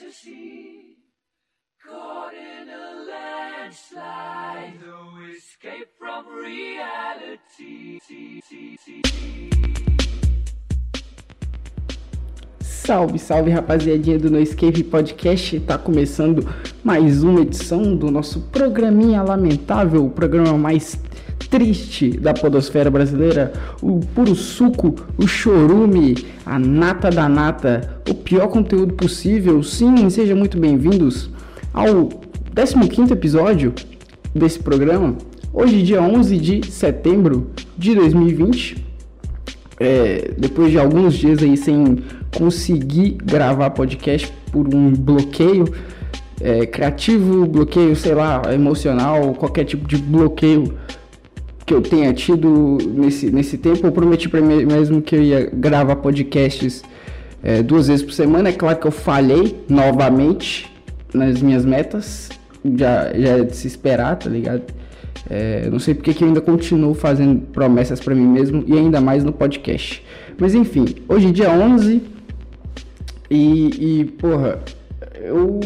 [0.00, 0.96] fantasy.
[1.86, 8.00] Caught in a landslide, no escape from reality.
[12.60, 15.60] Salve, salve rapaziadinha do No Escape Podcast.
[15.60, 16.46] Tá começando
[16.84, 20.96] mais uma edição do nosso programinha lamentável, o programa mais
[21.48, 23.52] triste da podosfera brasileira,
[23.82, 29.62] o puro suco, o chorume, a nata da nata, o pior conteúdo possível.
[29.62, 31.30] Sim, sejam muito bem-vindos
[31.72, 32.08] ao
[32.54, 33.72] 15º episódio
[34.34, 35.16] desse programa.
[35.52, 38.90] Hoje, dia 11 de setembro de 2020.
[39.82, 42.00] É, depois de alguns dias aí sem
[42.36, 45.64] conseguir gravar podcast por um bloqueio
[46.40, 50.74] é, criativo, bloqueio, sei lá, emocional, qualquer tipo de bloqueio
[51.70, 53.86] que eu tenha tido nesse, nesse tempo.
[53.86, 56.82] Eu prometi para mim mesmo que eu ia gravar podcasts
[57.44, 58.48] é, duas vezes por semana.
[58.48, 60.68] É claro que eu falhei novamente
[61.14, 62.28] nas minhas metas.
[62.76, 64.62] Já, já é de se esperar, tá ligado?
[65.30, 69.00] É, não sei porque que eu ainda continuo fazendo promessas para mim mesmo e ainda
[69.00, 70.04] mais no podcast.
[70.40, 72.02] Mas enfim, hoje é dia 11
[73.30, 74.58] e, e porra,
[75.22, 75.60] eu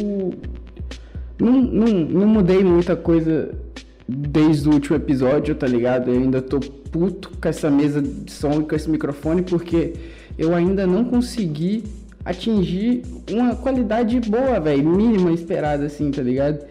[1.41, 3.63] não, não, não mudei muita coisa
[4.08, 6.10] desde o último episódio, tá ligado?
[6.10, 9.94] Eu ainda tô puto com essa mesa de som e com esse microfone porque
[10.38, 11.84] eu ainda não consegui
[12.24, 16.64] atingir uma qualidade boa, velho, mínima esperada assim, tá ligado?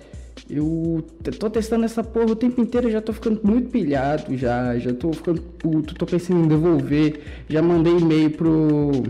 [0.50, 1.04] Eu
[1.40, 5.14] tô testando essa porra o tempo inteiro, já tô ficando muito pilhado já, já tô
[5.14, 9.04] ficando puto, tô pensando em devolver, já mandei e-mail pro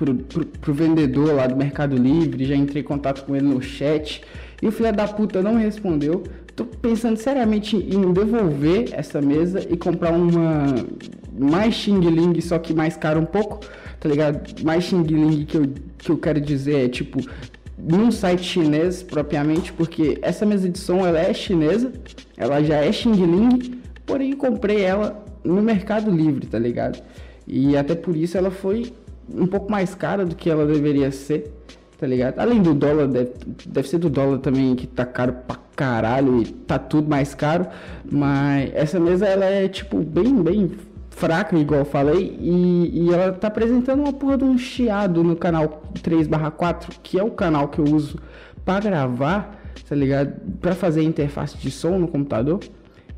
[0.00, 3.60] pro, pro, pro vendedor lá do Mercado Livre, já entrei em contato com ele no
[3.60, 4.22] chat.
[4.62, 6.22] E o filho da puta não respondeu.
[6.54, 10.66] Tô pensando seriamente em devolver essa mesa e comprar uma
[11.38, 13.60] mais Xing Ling, só que mais caro um pouco,
[13.98, 14.62] tá ligado?
[14.62, 15.66] Mais Xing Ling que eu,
[15.98, 17.20] que eu quero dizer é tipo
[17.78, 21.92] num site chinês propriamente, porque essa mesa de som ela é chinesa,
[22.36, 27.02] ela já é Xing Ling, porém comprei ela no Mercado Livre, tá ligado?
[27.46, 28.92] E até por isso ela foi
[29.34, 31.52] um pouco mais cara do que ela deveria ser,
[32.00, 32.38] tá ligado?
[32.38, 33.32] Além do dólar, deve,
[33.66, 37.66] deve ser do dólar também que tá caro pra caralho e tá tudo mais caro,
[38.10, 40.70] mas essa mesa ela é tipo bem, bem
[41.10, 45.36] fraca, igual eu falei, e, e ela tá apresentando uma porra de um chiado no
[45.36, 48.18] canal 3/4, que é o canal que eu uso
[48.64, 50.32] para gravar, tá ligado?
[50.58, 52.60] Para fazer interface de som no computador.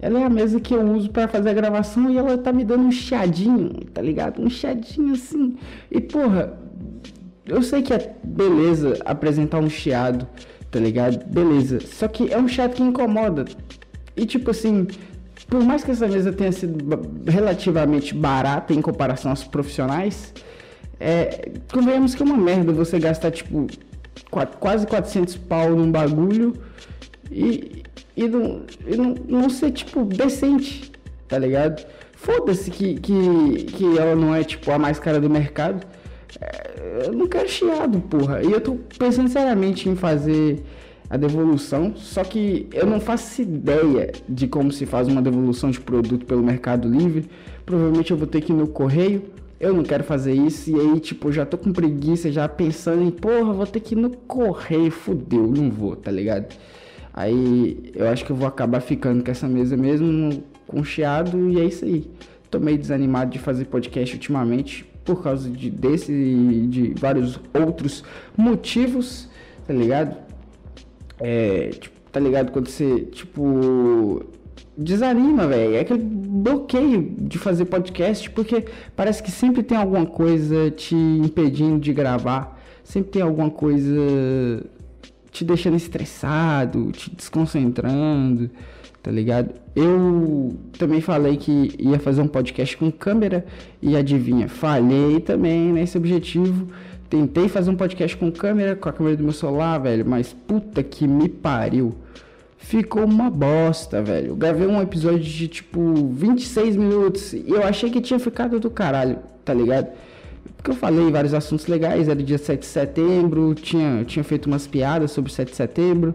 [0.00, 2.65] Ela é a mesa que eu uso para fazer a gravação e ela tá me
[2.65, 4.42] dando um chiadinho, tá ligado?
[4.42, 5.54] Um chiadinho assim.
[5.88, 6.59] E porra,
[7.47, 10.26] eu sei que é beleza apresentar um chiado,
[10.70, 11.25] tá ligado?
[11.26, 11.80] Beleza.
[11.80, 13.44] Só que é um chiado que incomoda.
[14.16, 14.86] E tipo assim,
[15.48, 16.78] por mais que essa mesa tenha sido
[17.26, 20.32] relativamente barata em comparação aos profissionais,
[21.00, 23.66] é, convenhamos que é uma merda você gastar tipo
[24.60, 26.54] quase 400 pau num bagulho
[27.30, 27.82] e,
[28.16, 30.92] e, não, e não, não ser, tipo, decente,
[31.28, 31.84] tá ligado?
[32.12, 35.84] Foda-se que, que, que ela não é, tipo, a mais cara do mercado.
[37.02, 38.42] É, eu não quero chiado, porra.
[38.42, 40.62] E eu tô pensando seriamente em fazer
[41.10, 45.80] a devolução, só que eu não faço ideia de como se faz uma devolução de
[45.80, 47.28] produto pelo Mercado Livre.
[47.66, 49.22] Provavelmente eu vou ter que ir no correio.
[49.60, 53.10] Eu não quero fazer isso e aí, tipo, já tô com preguiça, já pensando em,
[53.12, 56.52] porra, vou ter que ir no correio, fudeu, não vou, tá ligado?
[57.14, 61.60] Aí eu acho que eu vou acabar ficando com essa mesa mesmo, com chiado, e
[61.60, 62.10] é isso aí.
[62.50, 68.04] Tô meio desanimado de fazer podcast ultimamente, por causa de, desse e de vários outros
[68.36, 69.28] motivos,
[69.66, 70.16] tá ligado?
[71.20, 72.52] É, tipo, tá ligado?
[72.52, 74.24] Quando você, tipo,
[74.76, 75.74] desanima, velho.
[75.74, 78.64] É aquele bloqueio de fazer podcast, porque
[78.96, 82.60] parece que sempre tem alguma coisa te impedindo de gravar.
[82.84, 83.96] Sempre tem alguma coisa
[85.30, 88.50] te deixando estressado, te desconcentrando,
[89.02, 89.54] tá ligado?
[89.75, 93.44] Eu também falei que ia fazer um podcast com câmera
[93.81, 96.69] e adivinha, falhei também nesse objetivo.
[97.09, 100.83] Tentei fazer um podcast com câmera, com a câmera do meu celular, velho, mas puta
[100.83, 101.95] que me pariu.
[102.57, 104.36] Ficou uma bosta, velho.
[104.36, 109.18] gravei um episódio de tipo 26 minutos e eu achei que tinha ficado do caralho,
[109.45, 109.89] tá ligado?
[110.57, 114.66] Porque eu falei vários assuntos legais, era dia 7 de setembro, tinha, tinha feito umas
[114.66, 116.15] piadas sobre 7 de setembro,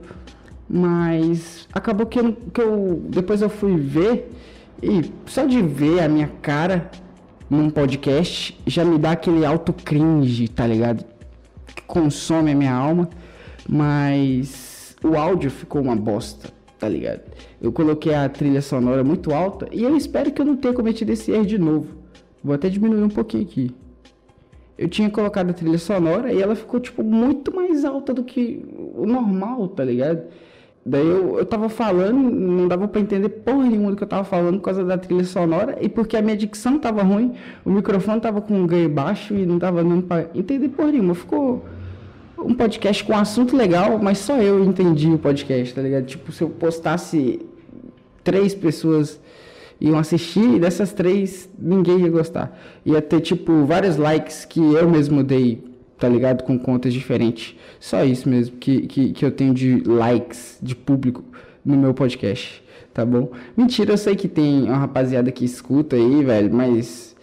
[0.70, 4.32] mas acabou que eu, que eu depois eu fui ver
[4.82, 6.92] e só de ver a minha cara
[7.50, 11.06] num podcast já me dá aquele alto cringe, tá ligado?
[11.76, 13.10] Que consome a minha alma,
[13.68, 17.22] mas o áudio ficou uma bosta, tá ligado?
[17.62, 21.12] Eu coloquei a trilha sonora muito alta e eu espero que eu não tenha cometido
[21.12, 21.88] esse erro de novo.
[22.44, 23.72] Vou até diminuir um pouquinho aqui.
[24.78, 28.64] eu tinha colocado a trilha sonora e ela ficou, tipo, muito mais alta do que
[28.96, 30.24] o normal, tá ligado?
[30.90, 34.24] Daí eu, eu tava falando, não dava pra entender porra nenhuma do que eu tava
[34.24, 37.34] falando por causa da trilha sonora e porque a minha dicção tava ruim,
[37.66, 41.14] o microfone tava com um ganho baixo e não tava dando pra entender porra nenhuma.
[41.14, 41.66] Ficou
[42.40, 46.06] um podcast com um assunto legal, mas só eu entendi o podcast, tá ligado?
[46.06, 47.42] Tipo, se eu postasse
[48.24, 49.20] três pessoas
[49.82, 52.58] iam assistir e dessas três ninguém ia gostar.
[52.86, 55.64] Ia ter, tipo, vários likes que eu mesmo dei,
[55.98, 56.44] tá ligado?
[56.44, 57.56] Com contas diferentes.
[57.80, 61.24] Só isso mesmo que, que, que eu tenho de likes de público
[61.66, 62.64] no meu podcast,
[62.94, 63.32] tá bom?
[63.56, 67.16] Mentira, eu sei que tem uma rapaziada que escuta aí, velho, mas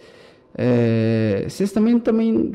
[0.57, 2.53] é, vocês também, também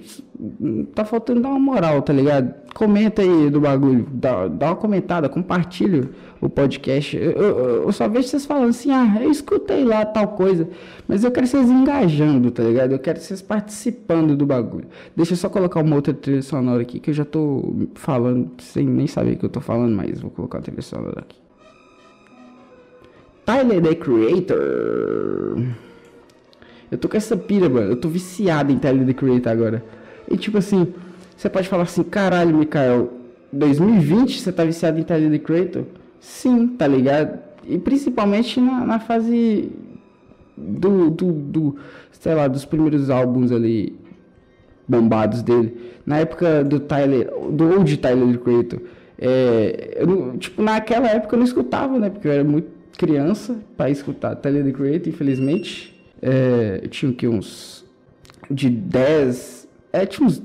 [0.95, 2.55] tá faltando dar uma moral, tá ligado?
[2.75, 6.09] Comenta aí do bagulho, dá, dá uma comentada, compartilha
[6.41, 7.15] o podcast.
[7.15, 10.67] Eu, eu, eu, só vejo vocês falando assim, ah, eu escutei lá tal coisa,
[11.07, 12.93] mas eu quero vocês engajando, tá ligado?
[12.93, 14.87] Eu quero vocês participando do bagulho.
[15.15, 18.87] Deixa eu só colocar uma outra trilha sonora aqui, que eu já tô falando sem
[18.87, 21.37] nem saber que eu tô falando, mas vou colocar a trilha sonora aqui.
[23.45, 25.90] Tyler, the Creator.
[26.91, 27.91] Eu tô com essa pira, mano.
[27.91, 29.85] Eu tô viciado em Tyler, the Creator agora.
[30.31, 30.93] E tipo assim,
[31.37, 33.13] você pode falar assim, caralho, Mikael,
[33.53, 35.85] 2020 você tá viciado em Tyler, the Creator?
[36.21, 37.39] Sim, tá ligado?
[37.67, 39.71] E principalmente na, na fase
[40.57, 41.77] do, do, do,
[42.13, 43.99] sei lá, dos primeiros álbuns ali
[44.87, 45.77] bombados dele.
[46.05, 48.81] Na época do Tyler, do old Tyler, the Creator.
[49.19, 52.11] É, eu, tipo, naquela época eu não escutava, né?
[52.11, 56.00] Porque eu era muito criança para escutar Tyler, the Creator, infelizmente.
[56.23, 57.85] É, eu tinha que uns
[58.51, 60.43] de 10, é, tinha uns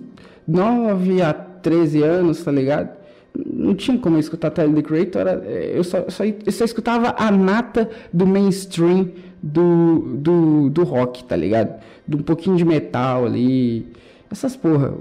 [0.47, 2.95] 9 a 13 anos, tá ligado?
[3.35, 7.29] Não tinha como escutar Tyler, the Creator, era, eu, só, só, eu só escutava a
[7.31, 9.09] nata do mainstream
[9.41, 11.81] do, do, do rock, tá ligado?
[12.07, 13.91] De um pouquinho de metal ali,
[14.31, 14.93] essas porra.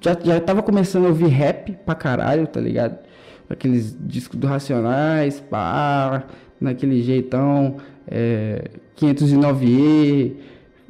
[0.00, 2.98] Já, já tava começando a ouvir rap pra caralho, tá ligado?
[3.48, 6.24] Aqueles discos do Racionais, pá,
[6.60, 7.76] naquele jeitão,
[8.10, 8.64] é,
[8.96, 10.32] 509E,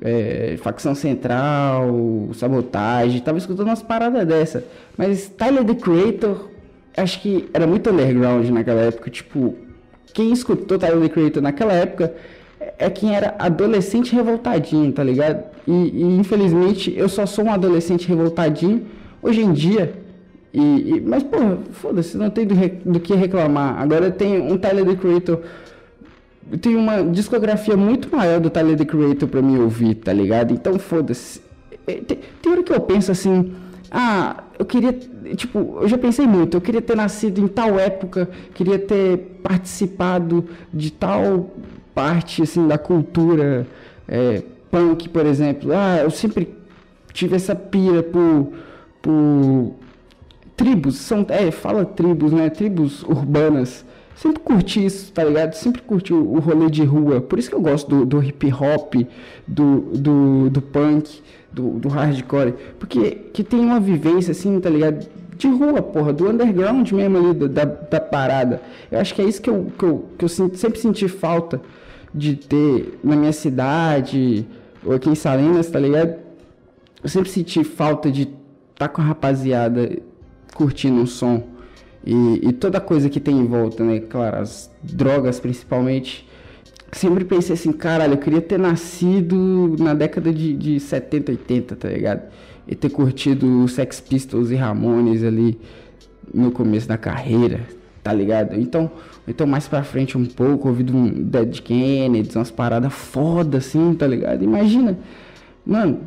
[0.03, 4.65] é, Facção Central, Sabotagem, tava escutando umas paradas dessa.
[4.97, 6.49] Mas Tyler, The Creator,
[6.97, 9.55] acho que era muito underground naquela época, tipo,
[10.13, 12.15] quem escutou Tyler, The Creator naquela época
[12.79, 15.45] é quem era adolescente revoltadinho, tá ligado?
[15.67, 18.87] E, e infelizmente eu só sou um adolescente revoltadinho
[19.23, 19.93] hoje em dia.
[20.53, 21.37] E, e mas, pô,
[21.73, 23.81] foda-se, não tem do, do, que reclamar.
[23.81, 25.41] Agora tenho um Tyler The Creator.
[26.58, 30.52] Tenho uma discografia muito maior do Tyler The Creator pra me ouvir, tá ligado?
[30.52, 31.41] Então, foda-se.
[31.87, 33.52] É, tem, tem hora que eu penso assim.
[33.91, 34.93] Ah, eu queria.
[35.37, 36.56] Tipo, eu já pensei muito.
[36.56, 38.29] Eu queria ter nascido em tal época.
[38.55, 41.50] Queria ter participado de tal
[41.94, 43.67] parte, assim, da cultura
[44.08, 45.73] é, punk, por exemplo.
[45.73, 46.49] Ah, eu sempre
[47.12, 48.52] tive essa pira por.
[49.02, 49.75] por
[50.56, 52.50] tribos, são, é, fala tribos, né?
[52.50, 53.85] Tribos urbanas.
[54.21, 55.55] Sempre curti isso, tá ligado?
[55.55, 57.23] Sempre curti o, o rolê de rua.
[57.23, 58.95] Por isso que eu gosto do, do hip hop,
[59.49, 62.53] do, do, do punk, do, do hardcore.
[62.79, 65.09] Porque que tem uma vivência, assim, tá ligado?
[65.39, 68.61] De rua, porra, do underground mesmo ali, da, da parada.
[68.93, 71.59] Eu acho que é isso que eu, que eu, que eu sempre senti falta
[72.15, 74.47] de ter na minha cidade,
[74.85, 76.17] ou aqui em Salinas, tá ligado?
[77.03, 78.35] Eu sempre senti falta de estar
[78.77, 79.97] tá com a rapaziada
[80.55, 81.43] curtindo um som.
[82.11, 84.00] E, e, toda coisa que tem em volta, né?
[84.00, 86.29] Claro, as drogas principalmente.
[86.90, 91.88] Sempre pensei assim, caralho, eu queria ter nascido na década de, de 70, 80, tá
[91.88, 92.23] ligado?
[92.67, 95.57] E ter curtido Sex Pistols e Ramones ali
[96.35, 97.61] no começo da carreira,
[98.02, 98.59] tá ligado?
[98.59, 98.90] Então,
[99.29, 104.09] então mais pra frente um pouco, ouvido um Dead Kennedy, umas paradas foda assim, tá
[104.09, 104.43] ligado?
[104.43, 104.99] Imagina,
[105.64, 106.00] mano,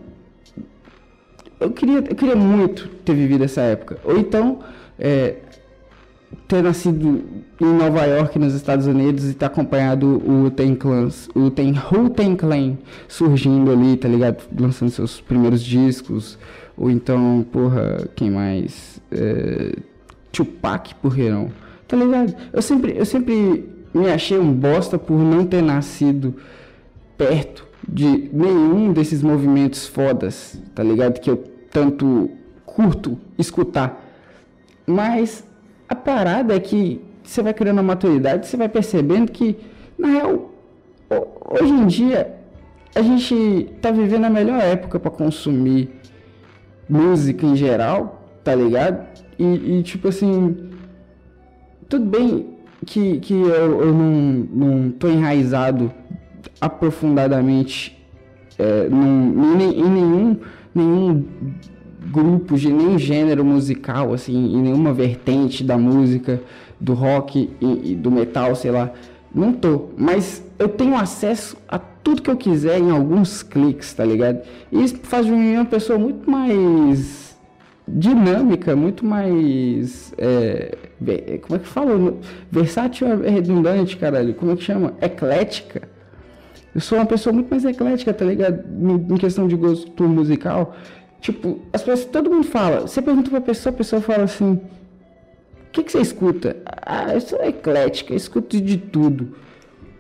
[1.62, 4.00] eu queria, eu queria muito ter vivido essa época.
[4.04, 4.60] Ou então,
[5.00, 5.38] é,
[6.48, 7.24] ter nascido
[7.60, 12.10] em Nova York, nos Estados Unidos, e ter acompanhado o Ten Clans, o Ten Who
[12.10, 14.44] Ten Clan surgindo ali, tá ligado?
[14.60, 16.38] Lançando seus primeiros discos.
[16.78, 19.02] Ou então, porra, quem mais?
[19.12, 19.76] É,
[20.32, 21.50] Tupac, por não?
[21.88, 22.36] Tá ligado?
[22.52, 26.36] Eu sempre, eu sempre me achei um bosta por não ter nascido
[27.18, 31.20] perto de nenhum desses movimentos fodas, tá ligado?
[31.20, 32.30] Que eu tanto
[32.66, 34.02] curto escutar.
[34.86, 35.44] Mas
[35.94, 39.56] a parada é que você vai criando a maturidade, você vai percebendo que,
[39.98, 40.52] na real,
[41.50, 42.36] hoje em dia,
[42.94, 43.34] a gente
[43.76, 45.90] está vivendo a melhor época para consumir
[46.90, 49.06] música em geral, tá ligado?
[49.40, 49.46] E,
[49.80, 50.70] e, tipo assim,
[51.88, 54.12] tudo bem que, que eu, eu não,
[54.52, 55.92] não tô enraizado
[56.60, 57.98] aprofundadamente
[58.58, 60.40] é, num, em, em nenhum
[60.74, 61.26] nenhum
[62.12, 66.42] grupos, de nenhum gênero musical, assim, em nenhuma vertente da música,
[66.80, 68.92] do rock e, e do metal, sei lá.
[69.34, 74.06] Não tô, mas eu tenho acesso a tudo que eu quiser em alguns cliques, tá
[74.06, 74.42] ligado?
[74.72, 77.36] E isso faz de mim uma pessoa muito mais
[77.88, 80.14] dinâmica, muito mais.
[80.18, 80.78] É,
[81.42, 82.16] como é que fala?
[82.52, 84.34] Versátil é redundante, caralho.
[84.34, 84.94] Como é que chama?
[85.02, 85.90] Eclética.
[86.74, 88.64] Eu sou uma pessoa muito mais eclética, tá ligado?
[89.10, 90.76] Em questão de gosto musical.
[91.24, 92.82] Tipo, as pessoas, todo mundo fala.
[92.82, 94.60] Você pergunta pra pessoa, a pessoa fala assim: O
[95.72, 96.58] que, que você escuta?
[96.86, 99.34] Ah, eu sou eclética, eu escuto de tudo.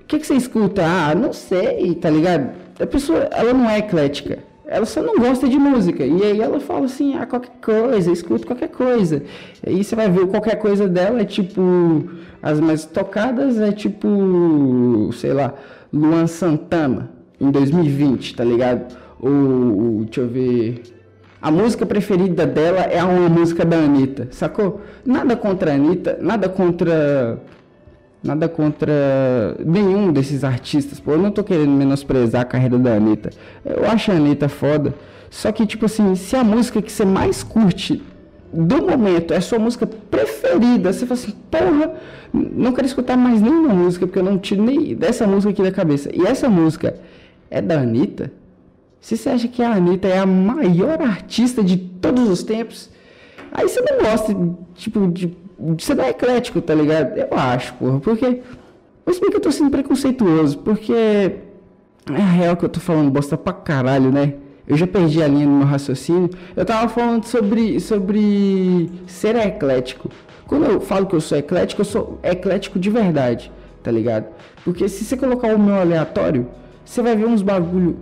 [0.01, 0.84] O que, que você escuta?
[0.86, 2.51] Ah, não sei, tá ligado?
[2.77, 4.39] A pessoa, ela não é eclética.
[4.65, 6.06] Ela só não gosta de música.
[6.06, 9.24] E aí ela fala assim, ah, qualquer coisa, escuta qualquer coisa.
[9.65, 11.62] E aí você vai ver qualquer coisa dela é tipo.
[12.42, 15.10] As mais tocadas é tipo.
[15.13, 15.53] sei lá,
[15.94, 18.94] Luan Santana, em 2020, tá ligado?
[19.22, 20.84] Ou, deixa eu ver.
[21.43, 24.79] A música preferida dela é uma música da Anitta, sacou?
[25.05, 27.38] Nada contra a Anitta, nada contra
[28.23, 30.97] Nada contra nenhum desses artistas.
[30.97, 33.31] Pô, eu não tô querendo menosprezar a carreira da Anitta.
[33.65, 34.95] Eu acho a Anitta foda.
[35.29, 38.01] Só que, tipo assim, se a música que você mais curte
[38.53, 41.95] do momento é sua música preferida, você fala assim, porra,
[42.31, 45.71] não quero escutar mais nenhuma música, porque eu não tiro nem dessa música aqui da
[45.73, 46.09] cabeça.
[46.13, 46.95] E essa música
[47.51, 48.31] é da Anitta?
[49.03, 52.89] Se você acha que a Anitta é a maior artista de todos os tempos,
[53.51, 54.33] aí você não gosta,
[54.75, 57.17] tipo, de você não é eclético, tá ligado?
[57.17, 58.00] Eu acho, porra.
[58.00, 58.41] Porque.
[59.05, 60.93] Mas bem que eu tô sendo preconceituoso, porque.
[60.93, 64.36] É real que eu tô falando bosta pra caralho, né?
[64.65, 66.29] Eu já perdi a linha no meu raciocínio.
[66.55, 70.10] Eu tava falando sobre, sobre ser eclético.
[70.48, 73.51] Quando eu falo que eu sou eclético, eu sou eclético de verdade,
[73.83, 74.27] tá ligado?
[74.63, 76.48] Porque se você colocar o meu aleatório,
[76.86, 77.98] você vai ver uns bagulho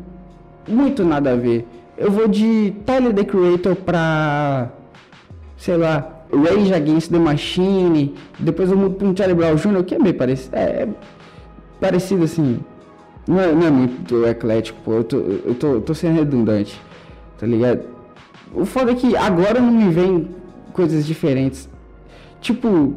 [0.67, 1.67] muito nada a ver.
[1.97, 4.69] Eu vou de Tyler the Creator pra.
[5.57, 9.95] sei lá, Rage Against the Machine, depois eu mudo para um Charlie Brown Jr., que
[9.95, 10.87] é bem parecido, é, é
[11.79, 12.59] parecido assim,
[13.27, 16.79] não é, não é, muito eclético, pô, eu tô, eu tô, eu tô sendo redundante,
[17.37, 17.81] tá ligado?
[18.53, 20.29] O foda é que agora não me vem
[20.71, 21.69] coisas diferentes,
[22.39, 22.95] tipo,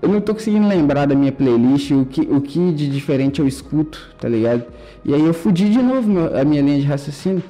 [0.00, 3.48] eu não tô conseguindo lembrar da minha playlist, o que, o que de diferente eu
[3.48, 4.64] escuto, tá ligado?
[5.04, 7.42] E aí eu fudi de novo a minha linha de raciocínio.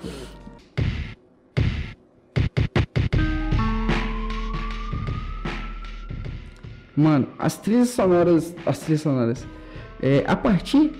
[6.97, 8.55] Mano, as trilhas sonoras.
[8.67, 9.47] As trilhas sonoras.
[10.03, 10.93] É, a partir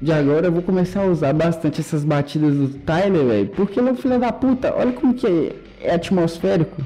[0.00, 3.48] de agora eu vou começar a usar bastante essas batidas do Tyler, velho.
[3.50, 4.74] Porque ele é um filho da puta.
[4.74, 6.82] Olha como que é, é atmosférico.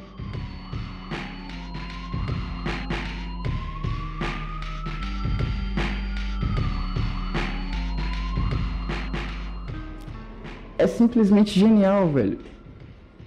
[10.80, 12.38] É simplesmente genial, velho.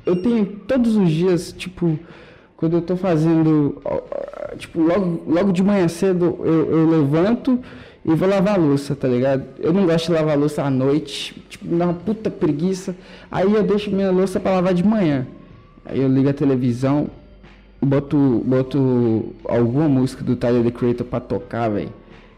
[0.03, 1.99] Eu tenho todos os dias, tipo,
[2.57, 3.79] quando eu tô fazendo,
[4.57, 7.59] tipo, logo, logo de manhã cedo eu, eu levanto
[8.03, 9.43] e vou lavar louça, tá ligado?
[9.59, 12.95] Eu não gosto de lavar louça à noite, tipo, me dá uma puta preguiça.
[13.31, 15.27] Aí eu deixo minha louça para lavar de manhã.
[15.85, 17.07] Aí eu ligo a televisão,
[17.79, 21.93] boto, boto alguma música do Tyler The Creator pra tocar, velho.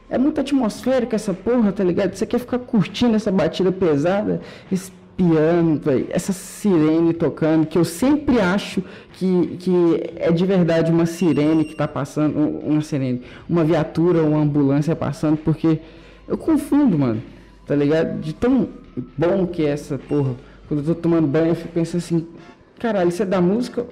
[0.09, 2.13] É muito atmosférica essa porra, tá ligado?
[2.13, 5.79] Você quer ficar curtindo essa batida pesada, esse piano,
[6.09, 11.71] essa sirene tocando, que eu sempre acho que, que é de verdade uma sirene que
[11.71, 15.79] está passando, uma sirene, uma viatura, uma ambulância passando, porque
[16.27, 17.21] eu confundo, mano,
[17.65, 18.19] tá ligado?
[18.19, 18.67] De tão
[19.17, 20.35] bom que é essa porra.
[20.67, 22.27] Quando eu tô tomando banho, eu fico pensando assim,
[22.79, 23.85] caralho, isso é da música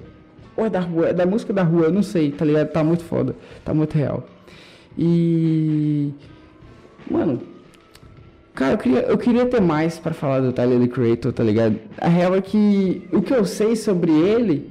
[0.56, 1.08] ou é da rua?
[1.08, 2.70] É da música da rua, eu não sei, tá ligado?
[2.70, 4.26] Tá muito foda, tá muito real.
[4.98, 6.12] E.
[7.10, 7.40] Mano,
[8.54, 11.76] Cara, eu queria, eu queria ter mais para falar do Tyler The Creator, tá ligado?
[11.98, 14.70] A real é que o que eu sei sobre ele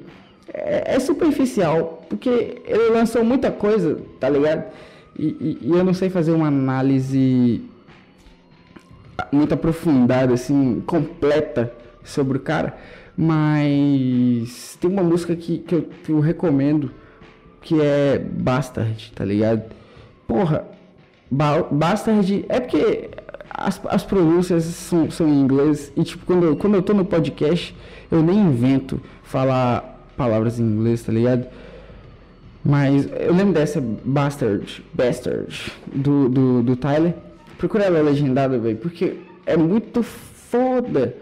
[0.54, 4.72] é, é superficial, porque ele lançou muita coisa, tá ligado?
[5.20, 7.62] E, e, e, eu não sei fazer uma análise
[9.32, 11.74] muito aprofundada, assim, completa
[12.04, 12.78] sobre o cara,
[13.18, 16.90] mas tem uma música que, que, eu, que eu recomendo
[17.62, 19.64] que é Bastard, tá ligado?
[20.26, 20.66] Porra,
[21.30, 23.10] ba Bastard é porque
[23.54, 27.06] as, as pronúncias são, são em inglês e tipo quando eu, quando eu tô no
[27.06, 27.76] podcast
[28.12, 31.48] eu nem invento falar palavras em inglês, tá ligado?
[32.64, 37.14] Mas eu lembro dessa Bastard, Bastard do, do, do Tyler.
[37.58, 41.16] Procura ela legendada, velho, porque é muito foda.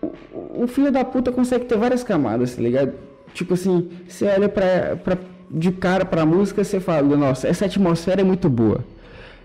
[0.00, 2.92] O, o, filho da puta consegue ter várias camadas, tá ligado?
[3.34, 4.96] Tipo assim, você olha pra,
[5.50, 8.84] de cara pra música, você fala, nossa, essa atmosfera é muito boa.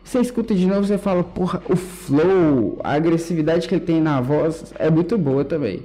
[0.08, 4.22] Você escuta de novo, você fala, porra, o flow, a agressividade que ele tem na
[4.22, 5.84] voz é muito boa também.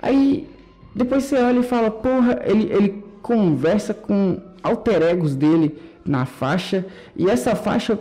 [0.00, 0.46] Aí
[0.94, 6.84] Depois você olha e fala, porra, ele, ele conversa com alter egos dele na faixa,
[7.14, 7.96] e essa faixa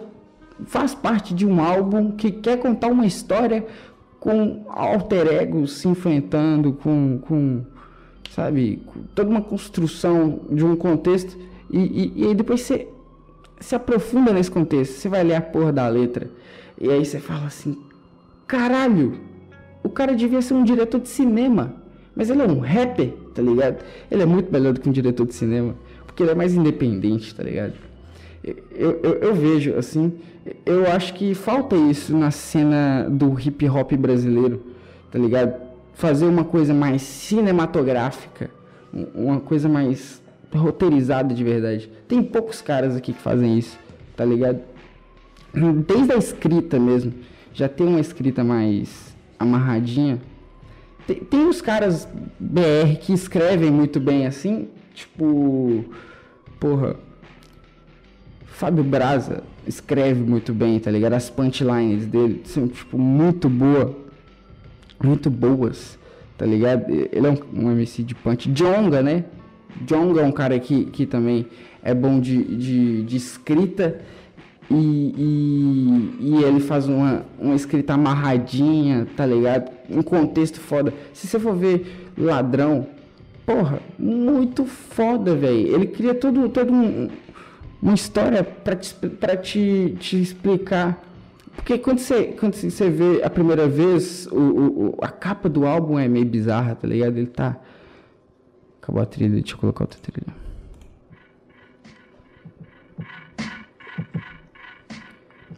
[0.65, 3.65] faz parte de um álbum que quer contar uma história
[4.19, 7.61] com alter egos se enfrentando, com, com
[8.31, 11.37] sabe, com toda uma construção de um contexto,
[11.69, 12.87] e, e, e aí depois você
[13.59, 16.29] se aprofunda nesse contexto, você vai ler a porra da letra,
[16.79, 17.77] e aí você fala assim,
[18.45, 19.19] caralho,
[19.83, 21.73] o cara devia ser um diretor de cinema,
[22.15, 23.83] mas ele é um rapper, tá ligado?
[24.09, 27.33] Ele é muito melhor do que um diretor de cinema, porque ele é mais independente,
[27.33, 27.73] tá ligado?
[28.43, 30.13] Eu, eu, eu, vejo, assim,
[30.65, 34.63] eu acho que falta isso na cena do hip hop brasileiro,
[35.11, 35.55] tá ligado?
[35.93, 38.49] Fazer uma coisa mais cinematográfica,
[39.13, 40.21] uma coisa mais
[40.53, 41.89] roteirizada de verdade.
[42.07, 43.77] Tem poucos caras aqui que fazem isso,
[44.15, 44.59] tá ligado?
[45.85, 47.13] Desde a escrita mesmo,
[47.53, 50.19] já tem uma escrita mais amarradinha.
[51.05, 52.07] Tem, tem os caras
[52.39, 55.85] BR que escrevem muito bem assim, tipo,
[56.59, 56.95] porra,
[58.45, 61.13] Fábio Braza escreve muito bem, tá ligado?
[61.13, 63.95] As punchlines dele são, tipo, muito boa.
[65.03, 65.99] Muito boas,
[66.35, 66.89] tá ligado?
[66.89, 68.49] Ele é um, um MC de punch.
[68.49, 69.25] Jonga, né?
[69.85, 71.47] Jonga é um cara que, que também
[71.83, 73.99] é bom de, de, de escrita.
[74.69, 79.71] E, e, e, ele faz uma, uma escrita amarradinha, tá ligado?
[79.89, 80.93] Um contexto foda.
[81.13, 82.85] Se você for ver Ladrão,
[83.45, 85.73] porra, muito foda, velho.
[85.73, 87.07] Ele cria todo, todo um,
[87.81, 91.01] uma história para te, pra te, te explicar.
[91.55, 95.97] Porque quando você, quando você vê a primeira vez, o, o, a capa do álbum
[95.97, 97.17] é meio bizarra, tá ligado?
[97.17, 97.57] Ele tá.
[98.87, 100.33] Acabou a trilha, deixa eu colocar outra trilha.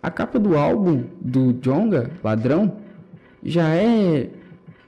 [0.01, 2.77] A capa do álbum do Jonga, Ladrão,
[3.43, 4.29] já é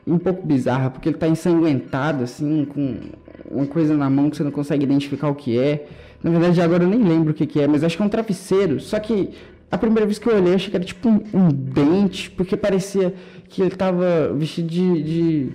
[0.08, 3.12] um pouco bizarra, porque ele tá ensanguentado, assim, com
[3.52, 5.88] uma coisa na mão que você não consegue identificar o que é.
[6.24, 8.10] Na verdade, agora eu nem lembro o que, que é, mas acho que é um
[8.10, 8.80] travesseiro.
[8.80, 9.36] Só que
[9.70, 13.14] a primeira vez que eu olhei, achei que era tipo um, um dente, porque parecia
[13.48, 15.04] que ele tava vestido de.
[15.04, 15.52] de,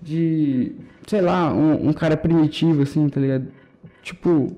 [0.00, 0.74] de
[1.08, 3.48] sei lá, um, um, cara primitivo, assim, tá ligado?
[4.02, 4.54] Tipo.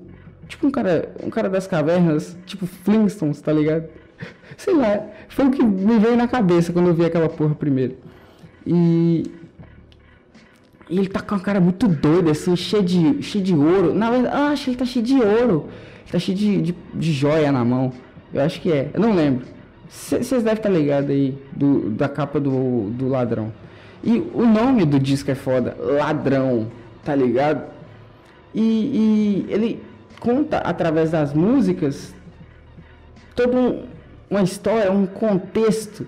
[0.47, 3.85] Tipo um cara, um cara das cavernas, tipo Flintstones, tá ligado?
[4.57, 7.95] Sei lá, foi o que me veio na cabeça quando eu vi aquela porra primeiro.
[8.67, 9.23] E,
[10.89, 13.93] e ele tá com uma cara muito doida, assim, cheio de, cheio de ouro.
[13.93, 15.69] Na verdade, ah, acho que ele tá cheio de ouro.
[16.11, 17.93] Tá cheio de, de, de joia na mão.
[18.33, 18.89] Eu acho que é.
[18.93, 19.45] Eu não lembro.
[19.87, 23.53] Vocês devem estar ligados aí do, da capa do, do ladrão.
[24.03, 25.75] E o nome do disco é foda.
[25.79, 26.71] Ladrão.
[27.03, 27.69] Tá ligado?
[28.53, 29.83] E, e ele
[30.19, 32.13] conta através das músicas
[33.35, 33.85] toda um,
[34.29, 36.05] uma história, um contexto.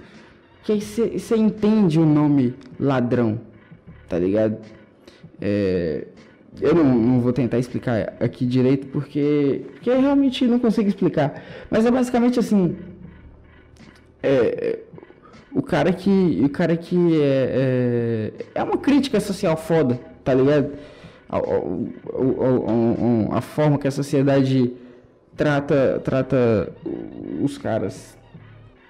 [0.64, 3.40] Que você entende o nome ladrão
[4.14, 4.58] tá ligado?
[5.42, 6.06] É,
[6.62, 11.44] eu não, não, vou tentar explicar aqui direito porque, porque eu realmente não consigo explicar.
[11.70, 12.76] Mas é basicamente assim.
[14.22, 14.80] É,
[15.54, 16.42] o cara que.
[16.44, 20.72] O cara que é, é, é uma crítica social foda, tá ligado?
[21.30, 24.74] A, a, a, a, forma que a sociedade
[25.36, 26.72] trata, trata
[27.42, 28.18] os caras.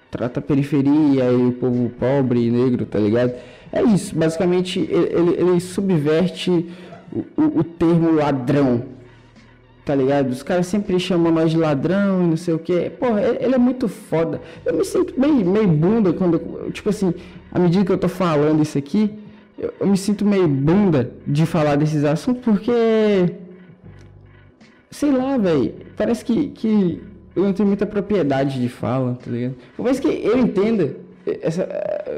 [0.10, 3.34] Trata a periferia e o povo pobre e negro, tá ligado?
[3.72, 6.70] É isso, basicamente ele, ele subverte
[7.12, 8.84] o, o, o, termo ladrão,
[9.86, 10.30] tá ligado?
[10.30, 12.90] Os caras sempre chamam nós de ladrão e não sei o que.
[12.92, 14.42] Porra, ele é muito foda.
[14.66, 17.14] Eu me sinto meio, meio bunda quando, tipo assim,
[17.52, 19.14] à medida que eu tô falando isso aqui,
[19.58, 22.72] eu, eu me sinto meio bunda de falar desses assuntos porque.
[24.90, 25.74] Sei lá, velho.
[25.98, 27.02] Parece que, que
[27.36, 29.56] eu não tenho muita propriedade de fala, tá ligado?
[29.76, 30.96] Por mais que eu entenda
[31.42, 31.68] essa,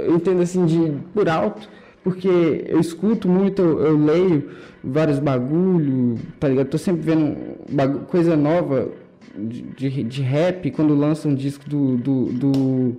[0.06, 1.69] eu entendo assim de por alto,
[2.05, 4.51] porque eu escuto muito, eu, eu leio
[4.83, 6.67] vários bagulho, tá ligado?
[6.67, 7.65] Tô sempre vendo
[8.05, 8.91] coisa nova
[9.35, 12.95] de, de, de, rap, quando lança um disco do, do, do,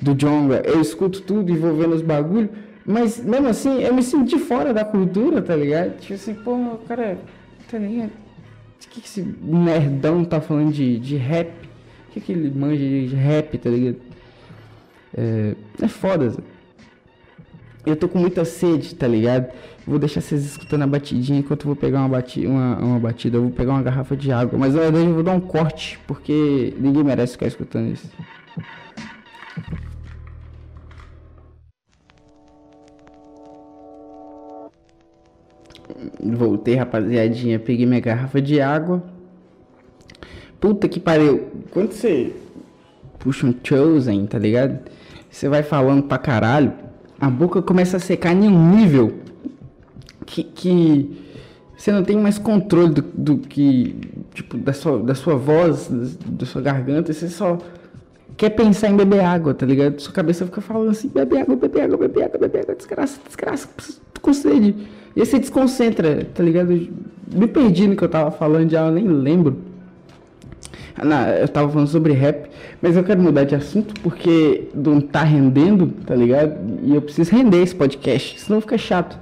[0.00, 2.48] do Jonga, eu escuto tudo e vou vendo os bagulho,
[2.86, 5.98] mas mesmo assim eu me sinto de fora da cultura, tá ligado?
[5.98, 7.18] Tipo assim, pô, o cara,
[7.70, 8.08] tá ligado?
[8.08, 11.50] O que, que esse nerdão tá falando de, de rap?
[12.08, 13.98] O que, que ele manja de rap, tá ligado?
[15.14, 16.32] É, é foda.
[17.86, 19.52] Eu tô com muita sede, tá ligado?
[19.86, 23.36] Vou deixar vocês escutando a batidinha enquanto eu vou pegar uma, bati uma, uma batida.
[23.36, 24.58] Eu vou pegar uma garrafa de água.
[24.58, 28.10] Mas na verdade eu vou dar um corte, porque ninguém merece ficar escutando isso.
[36.22, 37.58] Voltei, rapaziadinha.
[37.58, 39.02] Peguei minha garrafa de água.
[40.58, 41.48] Puta que pariu.
[41.70, 42.34] Quando você
[43.18, 44.78] puxa um Chosen, tá ligado?
[45.30, 46.72] Você vai falando pra caralho,
[47.24, 49.14] a boca começa a secar em um nível
[50.26, 51.24] que que,
[51.76, 53.94] você não tem mais controle do, do que,
[54.32, 57.58] tipo, da sua, da sua voz, da sua garganta, você só
[58.36, 60.00] quer pensar em beber água, tá ligado?
[60.00, 63.68] Sua cabeça fica falando assim, bebe água, bebe água, bebe água, bebe água, desgraça, desgraça,
[64.20, 64.74] com sede.
[65.14, 66.68] E aí você desconcentra, tá ligado?
[67.32, 69.58] Me perdi no que eu tava falando já, eu nem lembro.
[71.40, 72.48] Eu tava falando sobre rap,
[72.80, 76.56] mas eu quero mudar de assunto porque não tá rendendo, tá ligado?
[76.82, 79.18] E eu preciso render esse podcast, senão fica chato.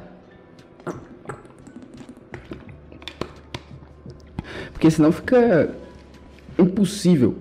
[4.73, 5.71] Porque senão fica
[6.59, 7.37] impossível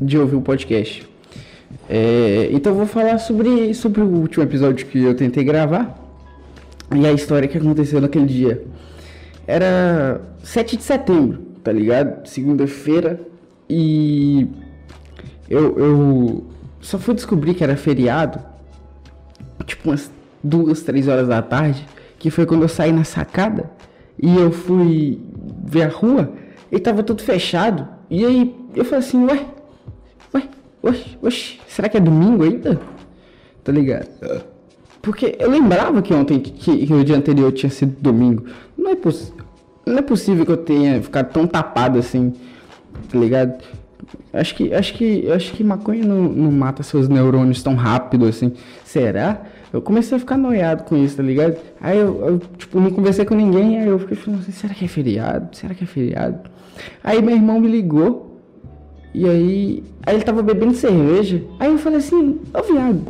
[0.00, 1.06] de ouvir o podcast.
[1.88, 5.98] É, então eu vou falar sobre, sobre o último episódio que eu tentei gravar
[6.94, 8.64] e a história que aconteceu naquele dia.
[9.46, 12.26] Era 7 de setembro, tá ligado?
[12.26, 13.20] Segunda-feira.
[13.68, 14.48] E
[15.48, 16.46] eu, eu
[16.80, 18.40] só fui descobrir que era feriado,
[19.64, 20.10] tipo umas
[20.42, 21.86] duas, três horas da tarde,
[22.18, 23.70] que foi quando eu saí na sacada
[24.20, 25.20] e eu fui
[25.64, 26.32] ver a rua
[26.70, 27.88] e tava tudo fechado.
[28.10, 29.46] E aí eu falei assim, ué,
[30.34, 30.42] ué,
[30.82, 32.80] oxe, oxe, será que é domingo ainda?
[33.62, 34.08] Tá ligado?
[35.04, 38.46] Porque eu lembrava que ontem, que, que o dia anterior tinha sido domingo.
[38.76, 38.96] Não é,
[39.86, 42.32] não é possível que eu tenha ficado tão tapado assim,
[43.12, 43.62] tá ligado?
[44.32, 48.54] Acho que, acho que, acho que maconha não, não mata seus neurônios tão rápido assim.
[48.82, 49.42] Será?
[49.70, 51.56] Eu comecei a ficar noiado com isso, tá ligado?
[51.82, 54.86] Aí eu, eu, tipo, não conversei com ninguém, aí eu fiquei falando assim, será que
[54.86, 55.54] é feriado?
[55.54, 56.48] Será que é feriado?
[57.02, 58.40] Aí meu irmão me ligou,
[59.12, 63.02] e aí, aí ele tava bebendo cerveja, aí eu falei assim, ô viado,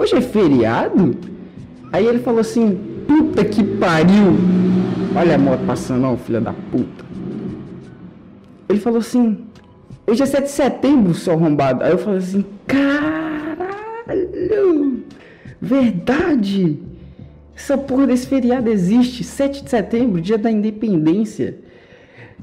[0.00, 1.14] hoje é feriado?
[1.92, 4.34] Aí ele falou assim, puta que pariu!
[5.14, 7.04] Olha a moto passando, ó, filha da puta.
[8.68, 9.44] Ele falou assim,
[10.06, 11.84] hoje é 7 de setembro, seu arrombado.
[11.84, 13.20] Aí eu falei assim, caralho!
[15.60, 16.78] Verdade!
[17.54, 19.22] Essa porra desse feriado existe.
[19.22, 21.58] 7 de setembro, dia da independência.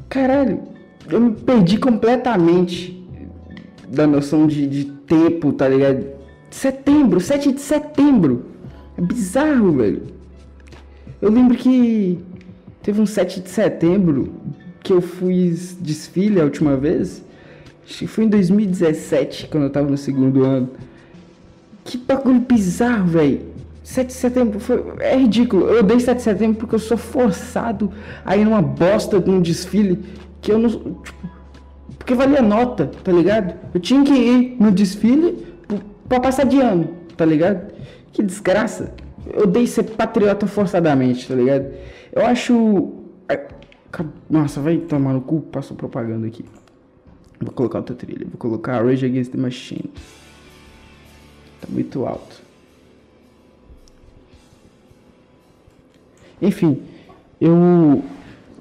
[0.07, 0.61] Caralho,
[1.09, 3.03] eu me perdi completamente
[3.87, 6.16] da noção de, de tempo, tá ligado?
[6.49, 8.45] Setembro, 7 de setembro.
[8.97, 10.03] É bizarro, velho.
[11.21, 12.19] Eu lembro que
[12.81, 14.33] teve um 7 de setembro
[14.83, 17.23] que eu fiz desfile a última vez.
[17.86, 20.69] Acho que foi em 2017, quando eu tava no segundo ano.
[21.83, 23.41] Que bagulho bizarro, velho.
[23.83, 25.67] 7 de setembro foi, é ridículo.
[25.67, 27.91] Eu odeio 7 de setembro porque eu sou forçado
[28.25, 30.03] a ir numa bosta de um desfile
[30.41, 30.69] que eu não.
[30.69, 31.27] Tipo,
[31.97, 33.55] porque valia nota, tá ligado?
[33.73, 35.46] Eu tinha que ir no desfile
[36.07, 37.73] pra passar de ano, tá ligado?
[38.11, 38.93] Que desgraça.
[39.33, 41.73] Eu odeio ser patriota forçadamente, tá ligado?
[42.11, 42.93] Eu acho.
[44.29, 46.45] Nossa, vai tomar no cu, passou propaganda aqui.
[47.39, 49.91] Vou colocar outra trilha, vou colocar Rage Against the Machine.
[51.61, 52.41] Tá muito alto.
[56.41, 56.83] Enfim,
[57.41, 58.03] eu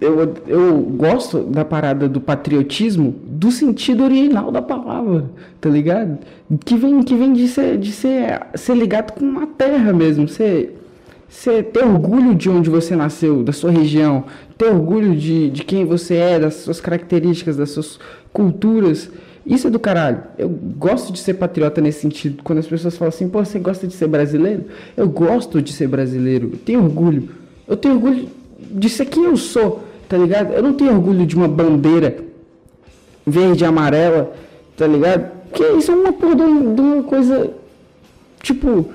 [0.00, 5.30] eu, eu gosto da parada do patriotismo do sentido original da palavra,
[5.60, 6.18] tá ligado?
[6.64, 10.76] Que vem, que vem de, ser, de ser, ser ligado com a terra mesmo, ser,
[11.30, 14.24] ser, ter orgulho de onde você nasceu, da sua região,
[14.58, 17.98] ter orgulho de, de quem você é, das suas características, das suas
[18.34, 19.10] culturas.
[19.46, 20.22] Isso é do caralho.
[20.36, 22.42] Eu gosto de ser patriota nesse sentido.
[22.42, 24.64] Quando as pessoas falam assim, pô, você gosta de ser brasileiro?
[24.96, 26.50] Eu gosto de ser brasileiro.
[26.52, 27.28] Eu tenho orgulho.
[27.66, 28.28] Eu tenho orgulho
[28.58, 30.52] de ser quem eu sou tá ligado?
[30.52, 32.24] Eu não tenho orgulho de uma bandeira
[33.26, 34.32] verde e amarela,
[34.76, 35.30] tá ligado?
[35.50, 37.50] Porque isso é uma porra de uma coisa,
[38.42, 38.88] tipo,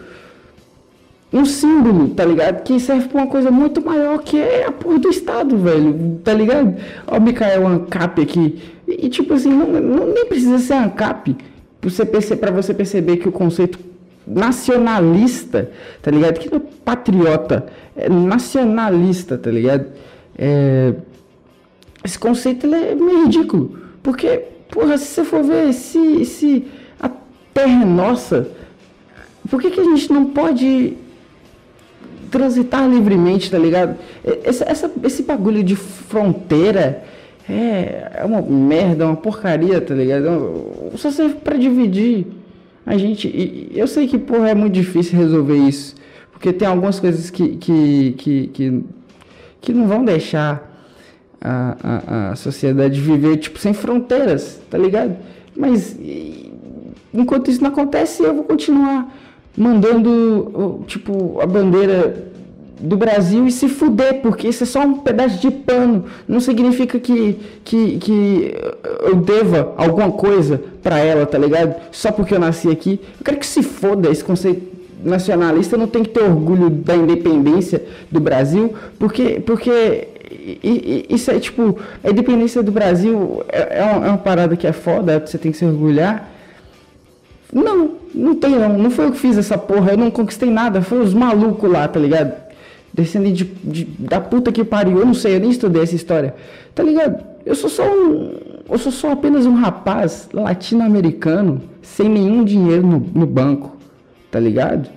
[1.33, 2.63] um símbolo, tá ligado?
[2.63, 6.33] Que serve pra uma coisa muito maior que é a porra do Estado, velho, tá
[6.33, 6.75] ligado?
[7.07, 8.61] Ó o Mikael ANCAP aqui.
[8.87, 11.37] E, tipo assim, não, não, nem precisa ser ANCAP
[11.79, 13.79] pra você, perceber, você perceber que o conceito
[14.27, 15.71] nacionalista,
[16.01, 16.39] tá ligado?
[16.39, 19.85] Que não é patriota, é nacionalista, tá ligado?
[20.43, 20.95] É,
[22.03, 23.77] esse conceito é meio ridículo.
[24.01, 26.65] Porque, porra, se você for ver, se, se
[26.99, 27.11] a
[27.53, 28.49] terra é nossa,
[29.47, 30.97] por que, que a gente não pode
[32.31, 33.97] transitar livremente, tá ligado?
[34.43, 37.03] Esse, essa, esse bagulho de fronteira
[37.47, 40.89] é, é uma merda, uma porcaria, tá ligado?
[40.91, 42.25] É só serve pra dividir
[42.83, 43.27] a gente.
[43.27, 45.95] E eu sei que, porra, é muito difícil resolver isso.
[46.31, 48.83] Porque tem algumas coisas que, que, que, que
[49.61, 50.69] que não vão deixar
[51.39, 55.15] a, a, a sociedade viver tipo sem fronteiras, tá ligado?
[55.55, 55.95] Mas
[57.13, 59.15] enquanto isso não acontece, eu vou continuar
[59.55, 62.31] mandando tipo a bandeira
[62.79, 66.05] do Brasil e se fuder, porque isso é só um pedaço de pano.
[66.27, 68.55] Não significa que, que, que
[69.01, 71.75] eu deva alguma coisa para ela, tá ligado?
[71.91, 72.99] Só porque eu nasci aqui.
[73.19, 77.83] Eu quero que se foda esse conceito nacionalista não tem que ter orgulho da independência
[78.11, 80.07] do Brasil, porque, porque
[81.09, 84.71] isso é tipo, a independência do Brasil é, é, uma, é uma parada que é
[84.71, 86.29] foda, você tem que se orgulhar.
[87.51, 90.81] Não, não tem não, não foi eu que fiz essa porra, eu não conquistei nada,
[90.81, 92.33] foi os malucos lá, tá ligado?
[92.93, 96.33] Descendo de, de, da puta que pariu, eu não sei, eu nem estudei essa história,
[96.73, 97.23] tá ligado?
[97.45, 98.33] Eu sou só um,
[98.69, 103.75] eu sou só apenas um rapaz latino-americano, sem nenhum dinheiro no, no banco,
[104.31, 104.89] tá ligado?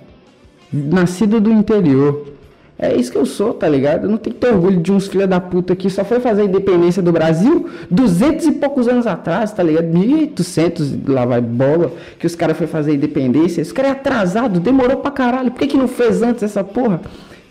[0.71, 2.33] Nascido do interior.
[2.77, 4.03] É isso que eu sou, tá ligado?
[4.03, 6.41] Eu não tenho que ter orgulho de uns filha da puta que só foi fazer
[6.41, 9.85] a independência do Brasil duzentos e poucos anos atrás, tá ligado?
[9.85, 13.61] 1800 lá vai bola, que os caras foi fazer a independência.
[13.61, 15.51] Esse cara é atrasado, demorou pra caralho.
[15.51, 16.99] Por que, que não fez antes essa porra?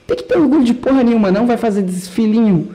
[0.07, 1.47] Tem que ter orgulho de porra nenhuma, não.
[1.47, 2.68] Vai fazer desfilinho,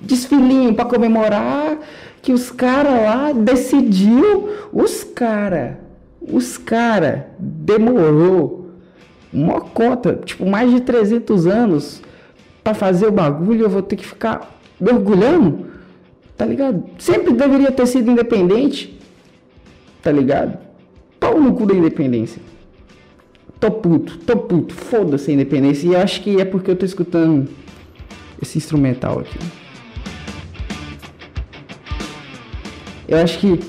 [0.00, 1.78] desfilinho pra comemorar
[2.20, 4.48] que os caras lá decidiu.
[4.72, 5.74] Os caras,
[6.30, 8.70] os caras demorou
[9.32, 12.02] uma cota, tipo, mais de 300 anos
[12.62, 15.66] para fazer o bagulho, eu vou ter que ficar mergulhando,
[16.36, 16.84] tá ligado?
[16.98, 18.98] Sempre deveria ter sido independente,
[20.02, 20.58] tá ligado?
[21.18, 22.42] Pau no cu da independência.
[23.58, 25.86] Tô puto, tô puto, foda-se a independência.
[25.86, 27.48] E acho que é porque eu tô escutando
[28.40, 29.38] esse instrumental aqui.
[33.06, 33.60] Eu acho que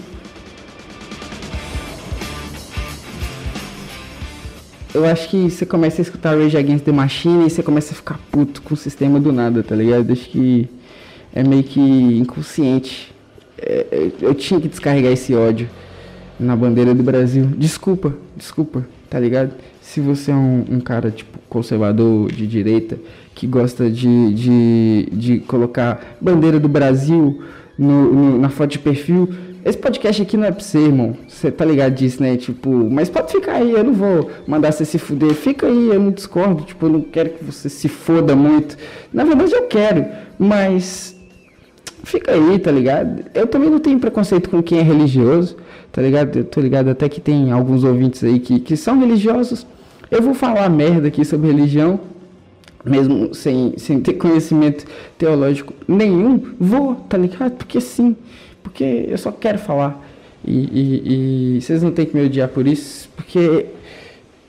[4.93, 7.95] eu acho que você começa a escutar Rage Against the Machine e você começa a
[7.95, 10.11] ficar puto com o sistema do nada, tá ligado?
[10.11, 10.69] Acho que
[11.33, 13.13] é meio que inconsciente.
[13.57, 15.69] É, eu tinha que descarregar esse ódio
[16.39, 17.45] na bandeira do Brasil.
[17.57, 19.53] Desculpa, desculpa, tá ligado?
[19.81, 22.97] Se você é um, um cara, tipo, conservador, de direita,
[23.33, 27.43] que gosta de, de, de colocar bandeira do Brasil
[27.77, 29.29] no, no, na foto de perfil,
[29.65, 31.15] esse podcast aqui não é pra você, irmão.
[31.25, 32.35] Você tá ligado disso, né?
[32.35, 35.33] Tipo, mas pode ficar aí, eu não vou mandar você se fuder.
[35.33, 36.63] Fica aí, eu não discordo.
[36.63, 38.77] Tipo, eu não quero que você se foda muito.
[39.13, 40.05] Na verdade, eu quero,
[40.37, 41.15] mas.
[42.03, 43.23] Fica aí, tá ligado?
[43.33, 45.55] Eu também não tenho preconceito com quem é religioso,
[45.89, 46.35] tá ligado?
[46.35, 49.65] Eu tô ligado até que tem alguns ouvintes aí que, que são religiosos.
[50.11, 52.01] Eu vou falar merda aqui sobre religião,
[52.83, 54.85] mesmo sem, sem ter conhecimento
[55.17, 56.43] teológico nenhum.
[56.59, 57.53] Vou, tá ligado?
[57.53, 58.17] Porque sim
[58.63, 60.01] porque eu só quero falar.
[60.45, 63.67] E, e, e, vocês não tem que me odiar por isso, porque,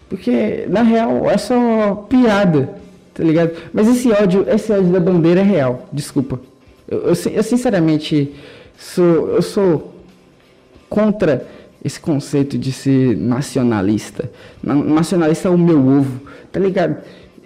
[0.08, 2.74] porque na real é só piada,
[3.12, 3.52] tá ligado?
[3.72, 6.40] Mas esse ódio, esse ódio da bandeira é real, desculpa.
[6.88, 8.34] Eu, eu, eu sinceramente
[8.76, 9.94] sou, eu sou
[10.88, 11.46] contra
[11.84, 14.30] esse conceito de ser nacionalista.
[14.62, 16.96] Nacionalista é o meu ovo, tá ligado?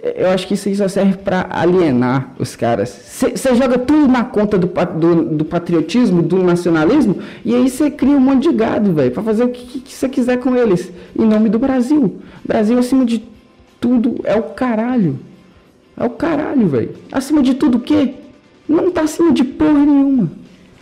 [0.01, 2.89] Eu acho que isso só serve para alienar os caras.
[2.89, 8.15] Você joga tudo na conta do, do, do, patriotismo, do nacionalismo, e aí você cria
[8.15, 11.49] um monte de gado, velho, para fazer o que você quiser com eles, em nome
[11.49, 12.17] do Brasil.
[12.45, 13.23] Brasil, acima de
[13.79, 15.19] tudo, é o caralho.
[15.97, 16.95] É o caralho, velho.
[17.11, 18.13] Acima de tudo o quê?
[18.67, 20.31] Não tá acima de porra nenhuma.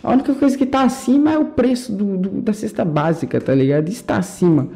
[0.03, 3.53] A única coisa que tá acima é o preço do, do da cesta básica, tá
[3.53, 3.89] ligado?
[3.89, 4.69] Isso tá acima.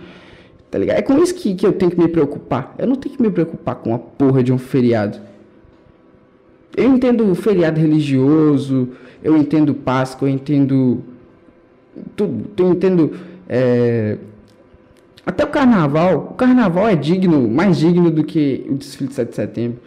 [0.72, 0.98] Tá ligado?
[0.98, 2.74] É com isso que, que eu tenho que me preocupar.
[2.78, 5.20] Eu não tenho que me preocupar com a porra de um feriado.
[6.78, 8.88] Eu entendo feriado religioso,
[9.22, 11.04] eu entendo Páscoa, eu entendo.
[12.16, 12.50] Tudo.
[12.58, 13.12] Eu entendo.
[13.50, 14.18] É,
[15.26, 16.30] até o carnaval.
[16.32, 19.80] O carnaval é digno, mais digno do que o desfile de 7 de setembro.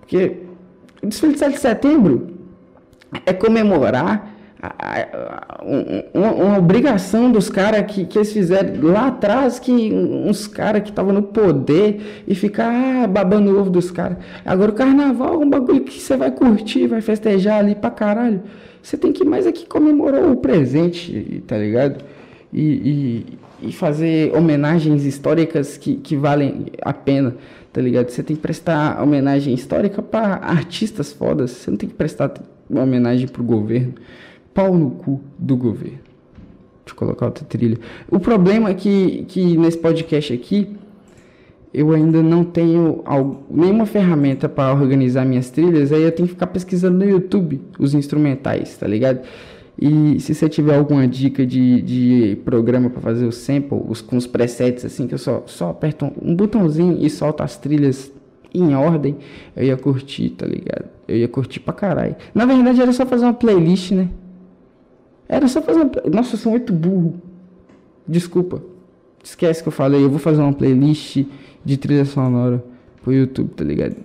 [0.00, 0.36] Porque
[1.02, 2.28] o desfile de 7 de setembro
[3.24, 4.37] é comemorar
[6.12, 10.90] uma, uma, obrigação dos caras que, que eles fizeram lá atrás, que uns caras que
[10.90, 14.18] estavam no poder e ficar ah, babando o ovo dos caras.
[14.44, 18.42] Agora o carnaval é um bagulho que você vai curtir, vai festejar ali pra caralho.
[18.82, 22.04] Você tem que mais aqui comemorar o presente, tá ligado?
[22.52, 23.26] E,
[23.62, 27.36] e, e, fazer homenagens históricas que, que valem a pena,
[27.72, 28.08] tá ligado?
[28.08, 32.32] Você tem que prestar homenagem histórica para artistas fodas, você não tem que prestar
[32.70, 33.94] homenagem pro governo
[34.58, 36.00] pau no cu do governo.
[36.84, 37.78] Deixa eu colocar outra trilha.
[38.10, 40.66] O problema é que, que nesse podcast aqui,
[41.72, 46.34] eu ainda não tenho algo, nenhuma ferramenta para organizar minhas trilhas, aí eu tenho que
[46.34, 49.20] ficar pesquisando no YouTube os instrumentais, tá ligado?
[49.80, 54.16] E se você tiver alguma dica de, de programa para fazer o sample, os, com
[54.16, 58.10] os presets, assim, que eu só, só aperto um, um botãozinho e solto as trilhas
[58.52, 59.18] em ordem,
[59.54, 60.86] eu ia curtir, tá ligado?
[61.06, 62.16] Eu ia curtir pra caralho.
[62.34, 64.08] Na verdade, era só fazer uma playlist, né?
[65.28, 65.90] Era só fazer uma...
[66.10, 67.20] Nossa, eu sou muito burro.
[68.06, 68.62] Desculpa.
[69.22, 70.02] Esquece que eu falei.
[70.02, 71.24] Eu vou fazer uma playlist
[71.64, 72.64] de trilha sonora
[73.02, 73.96] pro YouTube, tá ligado?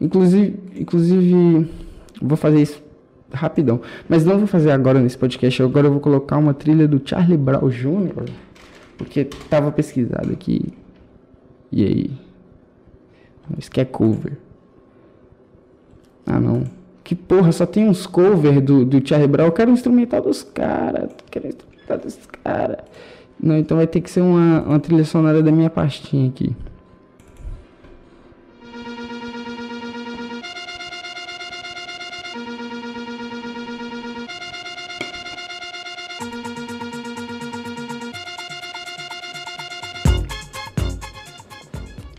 [0.00, 1.68] Inclusive, inclusive,
[2.20, 2.82] vou fazer isso
[3.32, 3.80] rapidão.
[4.08, 5.62] Mas não vou fazer agora nesse podcast.
[5.62, 8.30] Agora eu vou colocar uma trilha do Charlie Brown Jr.
[8.96, 10.72] Porque tava pesquisado aqui.
[11.70, 12.10] E aí?
[13.58, 14.38] isso que é cover.
[16.26, 16.64] Ah, não.
[17.04, 19.46] Que porra, só tem uns cover do, do Charlie Brown.
[19.46, 21.10] Eu quero instrumental dos caras.
[21.30, 22.78] Quero instrumental dos caras.
[23.40, 26.54] Não, então vai ter que ser uma, uma trilha sonora da minha pastinha aqui.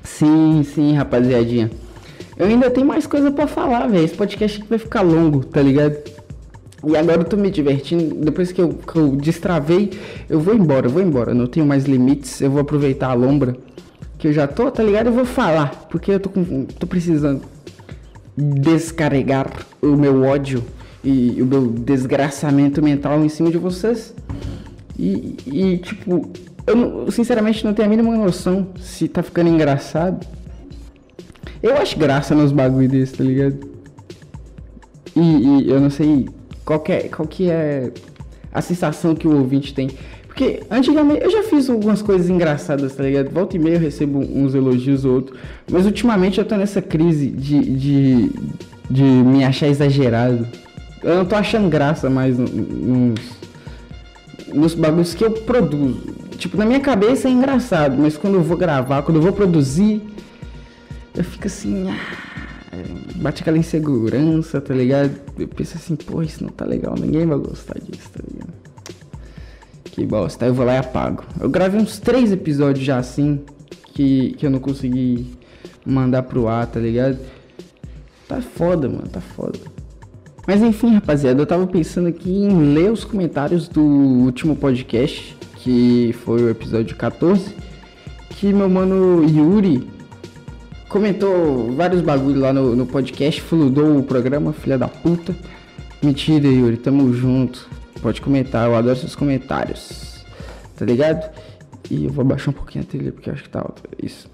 [0.03, 1.82] Sim, sim, rapaziadinha.
[2.35, 4.05] Eu ainda tenho mais coisa para falar, velho.
[4.05, 5.97] Esse podcast vai ficar longo, tá ligado?
[6.85, 8.15] E agora eu tô me divertindo.
[8.15, 9.91] Depois que eu, que eu destravei,
[10.29, 11.33] eu vou embora, eu vou embora.
[11.33, 12.41] Não tenho mais limites.
[12.41, 13.55] Eu vou aproveitar a lombra.
[14.17, 15.07] Que eu já tô, tá ligado?
[15.07, 15.87] Eu vou falar.
[15.89, 17.41] Porque eu tô, com, tô precisando
[18.35, 20.63] descarregar o meu ódio
[21.03, 24.13] e o meu desgraçamento mental em cima de vocês.
[24.97, 26.31] E, e tipo,
[26.65, 30.25] eu sinceramente não tenho a mínima noção se tá ficando engraçado.
[31.63, 33.57] Eu acho graça nos bagulho desse, tá ligado?
[35.15, 36.27] E, e, eu não sei
[36.65, 37.89] qual que, é, qual que é
[38.53, 39.89] a sensação que o ouvinte tem.
[40.27, 43.29] Porque antigamente eu já fiz algumas coisas engraçadas, tá ligado?
[43.29, 45.39] Volta e meia eu recebo uns elogios ou outros.
[45.71, 48.31] Mas ultimamente eu tô nessa crise de, de,
[48.89, 50.45] de me achar exagerado.
[51.01, 53.19] Eu não tô achando graça mais nos,
[54.53, 56.01] nos bagulhos que eu produzo.
[56.37, 60.01] Tipo, na minha cabeça é engraçado, mas quando eu vou gravar, quando eu vou produzir,
[61.15, 61.89] eu fico assim.
[61.89, 62.23] Ah,
[63.15, 65.11] bate aquela insegurança, tá ligado?
[65.37, 68.53] Eu penso assim, pô, isso não tá legal, ninguém vai gostar disso, tá ligado?
[69.83, 70.45] Que bosta.
[70.45, 71.23] Aí eu vou lá e apago.
[71.39, 73.41] Eu gravei uns três episódios já assim,
[73.93, 75.37] que, que eu não consegui
[75.85, 77.19] mandar pro ar, tá ligado?
[78.27, 79.59] Tá foda, mano, tá foda.
[80.47, 86.13] Mas enfim, rapaziada, eu tava pensando aqui em ler os comentários do último podcast que
[86.25, 87.55] foi o episódio 14,
[88.31, 89.87] que meu mano Yuri
[90.93, 95.35] comentou vários bagulho lá no, no podcast, fludou o programa, filha da puta.
[96.03, 97.67] Mentira, Yuri, tamo junto.
[97.99, 100.23] Pode comentar, eu adoro seus comentários.
[100.77, 101.33] Tá ligado?
[101.89, 103.81] E eu vou abaixar um pouquinho a trilha porque acho que tá alta.
[104.01, 104.29] Isso.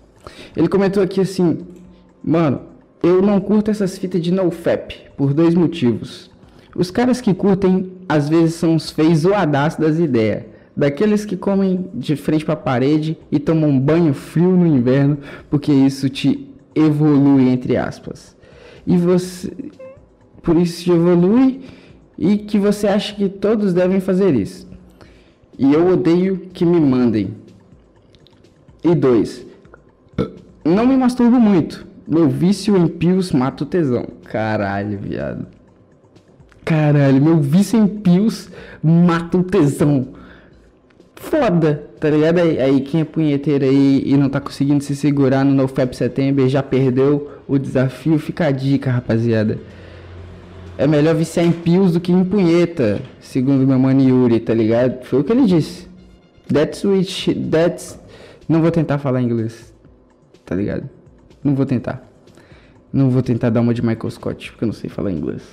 [0.55, 1.59] Ele comentou aqui assim:
[2.21, 2.59] Mano,
[3.01, 6.29] eu não curto essas fitas de NoFap por dois motivos.
[6.75, 10.43] Os caras que curtem às vezes são os feios zoadaços das ideias
[10.79, 15.17] daqueles que comem de frente para a parede e tomam banho frio no inverno,
[15.49, 18.33] porque isso te evolui entre aspas.
[18.87, 19.51] E você
[20.41, 21.59] por isso te evolui
[22.17, 24.69] e que você acha que todos devem fazer isso.
[25.57, 27.35] E eu odeio que me mandem.
[28.81, 29.45] E dois,
[30.63, 31.85] não me masturbo muito.
[32.07, 34.07] Meu vício em pios mata o tesão.
[34.23, 35.45] Caralho, viado.
[36.63, 38.49] Caralho, meu vício em pios
[38.81, 40.18] mata o tesão
[41.19, 42.39] foda, tá ligado?
[42.39, 46.47] Aí, aí, quem é punheteiro aí e não tá conseguindo se segurar no NoFap Setembro
[46.47, 49.59] já perdeu o desafio, fica a dica, rapaziada.
[50.77, 55.03] É melhor viciar em pios do que em punheta, segundo meu mano Yuri, tá ligado?
[55.03, 55.87] Foi o que ele disse.
[56.51, 57.99] That's which, that's...
[58.47, 59.73] Não vou tentar falar inglês,
[60.45, 60.89] tá ligado?
[61.43, 62.03] Não vou tentar.
[62.91, 65.43] Não vou tentar dar uma de Michael Scott, porque eu não sei falar inglês.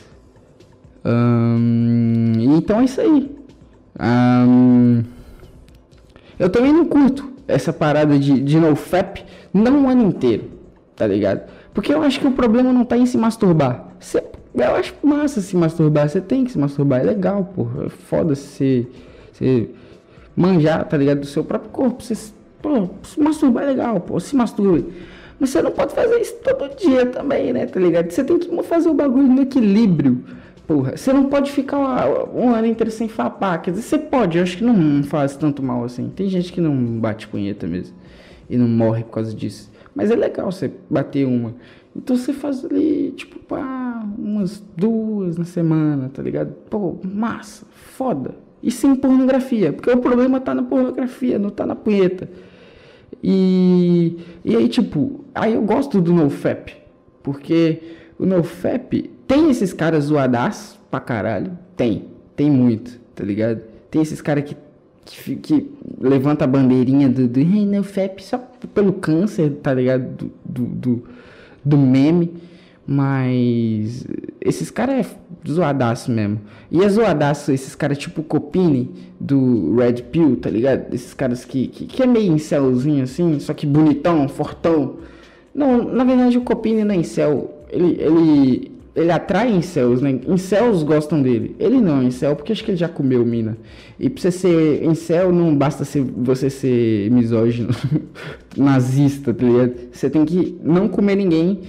[1.04, 3.36] Um, então é isso aí.
[4.00, 5.02] Um,
[6.38, 10.44] eu também não curto essa parada de, de nofap não o ano inteiro,
[10.94, 11.48] tá ligado?
[11.72, 13.88] Porque eu acho que o problema não tá em se masturbar.
[14.00, 14.22] Cê,
[14.54, 17.86] eu acho massa se masturbar, você tem que se masturbar, é legal, porra.
[17.86, 18.86] É foda se
[19.32, 19.68] você
[20.34, 21.20] manjar, tá ligado?
[21.20, 22.02] Do seu próprio corpo.
[22.02, 24.86] Você, pô, se masturbar é legal, pô, se masturbe.
[25.38, 28.10] Mas você não pode fazer isso todo dia também, né, tá ligado?
[28.10, 30.24] Você tem que fazer o bagulho no equilíbrio.
[30.66, 31.78] Porra, você não pode ficar
[32.34, 33.62] um ano inteiro sem fapar.
[33.62, 36.10] Quer dizer, você pode, eu acho que não faz tanto mal assim.
[36.14, 37.94] Tem gente que não bate punheta mesmo.
[38.50, 39.70] E não morre por causa disso.
[39.94, 41.54] Mas é legal você bater uma.
[41.94, 46.52] Então você faz ali, tipo, pá, umas duas na semana, tá ligado?
[46.68, 48.34] Pô, massa, foda.
[48.62, 49.72] E sem pornografia.
[49.72, 52.28] Porque o problema tá na pornografia, não tá na punheta.
[53.22, 56.76] E, e aí, tipo, aí eu gosto do NoFap.
[57.22, 57.80] Porque
[58.18, 61.58] o NoFap tem esses caras zoadaços pra caralho?
[61.76, 62.04] Tem.
[62.34, 63.62] Tem muito, tá ligado?
[63.90, 64.56] Tem esses caras que,
[65.04, 68.38] que, que levanta a bandeirinha do, do hey, FEP só
[68.74, 70.04] pelo câncer, tá ligado?
[70.14, 71.04] Do, do, do,
[71.64, 72.34] do meme.
[72.86, 74.06] Mas
[74.40, 76.40] esses caras é zoadaço mesmo.
[76.70, 80.94] E é zoadaço esses caras tipo Copini do Red Pill, tá ligado?
[80.94, 84.98] Esses caras que, que, que é meio incelzinho assim, só que bonitão, fortão.
[85.52, 87.64] Não, na verdade o Copini não é incel.
[87.70, 90.18] Ele, ele ele atrai incels, né?
[90.26, 91.54] Incels gostam dele.
[91.58, 93.58] Ele não é incel, porque acho que ele já comeu mina.
[94.00, 97.68] E pra você ser incel, não basta ser, você ser misógino,
[98.56, 99.74] nazista, tá ligado?
[99.92, 101.60] Você tem que não comer ninguém,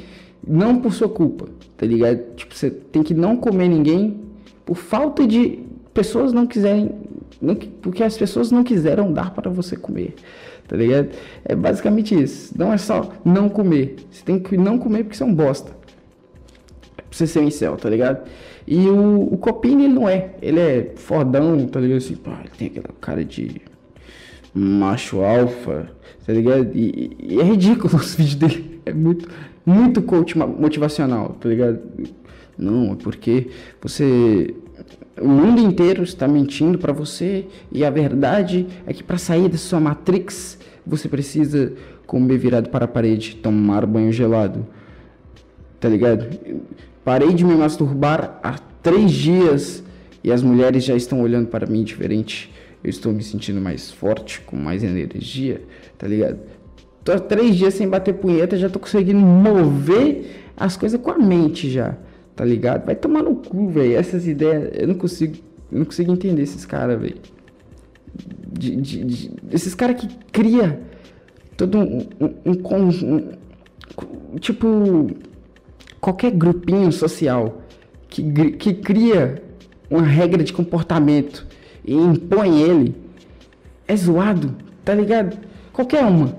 [0.48, 2.34] não por sua culpa, tá ligado?
[2.38, 4.22] Tipo, você tem que não comer ninguém
[4.66, 5.60] por falta de
[5.94, 6.92] pessoas não quiserem,
[7.42, 10.16] não, porque as pessoas não quiseram dar para você comer,
[10.66, 11.10] tá ligado?
[11.44, 12.58] É basicamente isso.
[12.58, 13.98] Não é só não comer.
[14.10, 15.77] Você tem que não comer porque você é um bosta
[17.18, 18.28] você ser um incel, tá ligado?
[18.68, 20.32] E o, o Copini, ele não é.
[20.42, 21.98] Ele é fodão, tá ligado?
[21.98, 23.62] Assim, pá, ele tem aquela cara de
[24.54, 25.90] macho alfa,
[26.26, 26.72] tá ligado?
[26.76, 28.82] E, e, é ridículo os vídeos dele.
[28.86, 29.30] É muito,
[29.66, 31.80] muito coach motivacional, tá ligado?
[32.58, 33.48] Não, é porque
[33.82, 34.54] você.
[35.20, 39.58] O mundo inteiro está mentindo para você e a verdade é que para sair da
[39.58, 41.74] sua matrix você precisa
[42.06, 44.66] comer virado para a parede, tomar banho gelado,
[45.80, 46.28] tá ligado?
[47.08, 49.82] Parei de me masturbar há três dias
[50.22, 52.54] e as mulheres já estão olhando para mim diferente.
[52.84, 55.62] Eu estou me sentindo mais forte, com mais energia,
[55.98, 56.38] tá ligado?
[57.06, 61.18] Tô há três dias sem bater punheta, já tô conseguindo mover as coisas com a
[61.18, 61.96] mente já,
[62.36, 62.86] tá ligado?
[62.86, 63.96] Vai tomar no cu, velho.
[63.96, 65.38] Essas ideias, eu não consigo,
[65.72, 67.16] eu não consigo entender esses caras, velho.
[69.50, 70.82] Esses caras que cria
[71.56, 73.30] todo um, um, um,
[74.34, 75.08] um tipo
[76.00, 77.62] qualquer grupinho social
[78.10, 79.42] que, que cria
[79.90, 81.46] uma regra de comportamento
[81.86, 82.96] e impõe ele
[83.88, 85.38] é zoado, tá ligado?
[85.72, 86.36] Qualquer uma.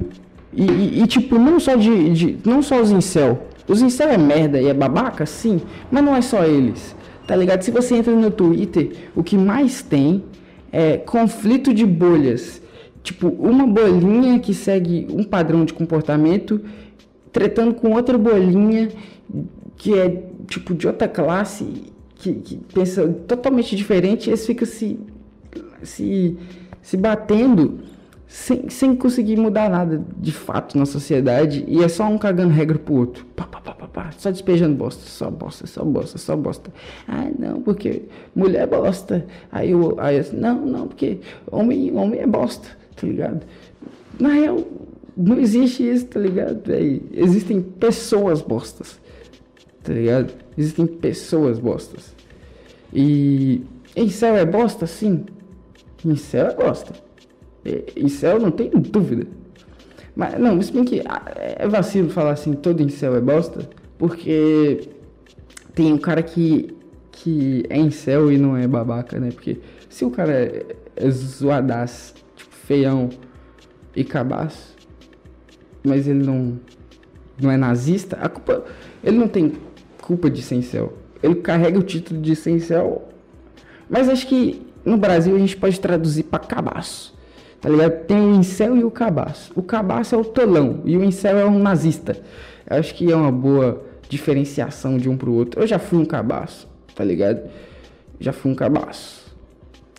[0.52, 3.46] E, e, e tipo, não só de, de, Não só os incel.
[3.66, 6.94] Os incel é merda e é babaca, sim, mas não é só eles.
[7.26, 7.62] Tá ligado?
[7.62, 10.24] Se você entra no Twitter, o que mais tem
[10.72, 12.62] é conflito de bolhas.
[13.02, 16.60] Tipo, uma bolinha que segue um padrão de comportamento
[17.38, 18.88] tretando com outra bolinha
[19.76, 24.98] que é tipo de outra classe, que, que pensa totalmente diferente, eles ficam se,
[25.84, 26.36] se,
[26.82, 27.78] se batendo
[28.26, 32.76] sem, sem conseguir mudar nada de fato na sociedade e é só um cagando regra
[32.76, 33.24] pro outro.
[33.36, 36.72] Pá, pá, pá, pá, pá, só despejando bosta, só bosta, só bosta, só bosta.
[37.06, 38.02] Ah, não, porque
[38.34, 39.24] mulher é bosta.
[39.52, 41.20] Aí eu, aí eu não, não, porque
[41.52, 42.66] homem, homem é bosta,
[42.96, 43.42] tá ligado?
[44.18, 44.58] Na real,
[45.18, 46.62] não existe isso, tá ligado?
[46.64, 47.02] Véi?
[47.12, 48.98] Existem pessoas bostas
[49.88, 50.34] tá ligado?
[50.56, 52.14] Existem pessoas bostas.
[52.92, 53.62] E
[53.96, 55.24] incel é bosta, sim.
[56.04, 56.92] Incel é bosta.
[57.96, 59.26] Incel não tem dúvida.
[60.14, 64.88] Mas não, se bem que ah, é vacilo falar assim, todo incel é bosta, porque
[65.74, 66.76] tem um cara que,
[67.10, 69.30] que é incel e não é babaca, né?
[69.30, 69.58] Porque
[69.88, 70.66] se o cara é,
[70.96, 73.08] é zoadaço, tipo, feião
[73.96, 74.76] e cabaço,
[75.88, 76.58] mas ele não,
[77.40, 78.64] não é nazista, a culpa.
[79.02, 79.54] Ele não tem
[80.02, 80.92] culpa de Sencel.
[81.22, 83.08] Ele carrega o título de Sencel,
[83.88, 87.16] mas acho que no Brasil a gente pode traduzir para cabaço.
[87.60, 88.04] Tá ligado?
[88.06, 89.52] Tem o incel e o cabaço.
[89.56, 92.16] O cabaço é o tolão e o incel é um nazista.
[92.68, 95.60] Eu acho que é uma boa diferenciação de um pro outro.
[95.60, 97.50] Eu já fui um cabaço, tá ligado?
[98.20, 99.34] Já fui um cabaço.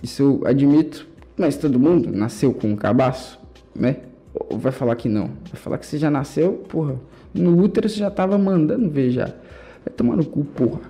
[0.02, 3.40] Isso eu admito, mas todo mundo nasceu com um cabaço,
[3.76, 3.98] né?
[4.34, 5.28] Ou vai falar que não?
[5.52, 6.96] Vai falar que você já nasceu, porra,
[7.34, 9.26] no útero você já tava mandando ver já.
[9.26, 10.82] Vai tomar no cu, porra.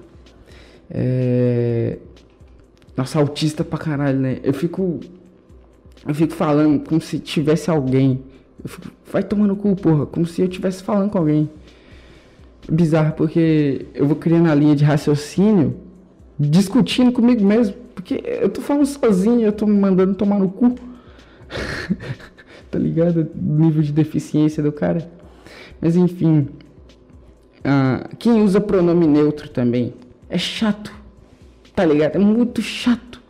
[0.89, 1.97] É...
[2.95, 4.39] Nossa, autista pra caralho, né?
[4.43, 4.99] Eu fico.
[6.07, 8.23] Eu fico falando como se tivesse alguém.
[8.65, 8.89] Fico...
[9.11, 10.05] Vai tomar no cu, porra.
[10.05, 11.49] Como se eu estivesse falando com alguém.
[12.69, 15.75] Bizarro, porque eu vou criando a linha de raciocínio
[16.37, 17.75] discutindo comigo mesmo.
[17.93, 20.75] Porque eu tô falando sozinho, eu tô me mandando tomar no cu.
[22.69, 23.27] tá ligado?
[23.35, 25.09] nível de deficiência do cara.
[25.81, 26.47] Mas enfim.
[27.63, 29.93] Ah, quem usa pronome neutro também
[30.29, 30.93] é chato,
[31.75, 32.15] tá ligado?
[32.15, 33.21] É muito chato.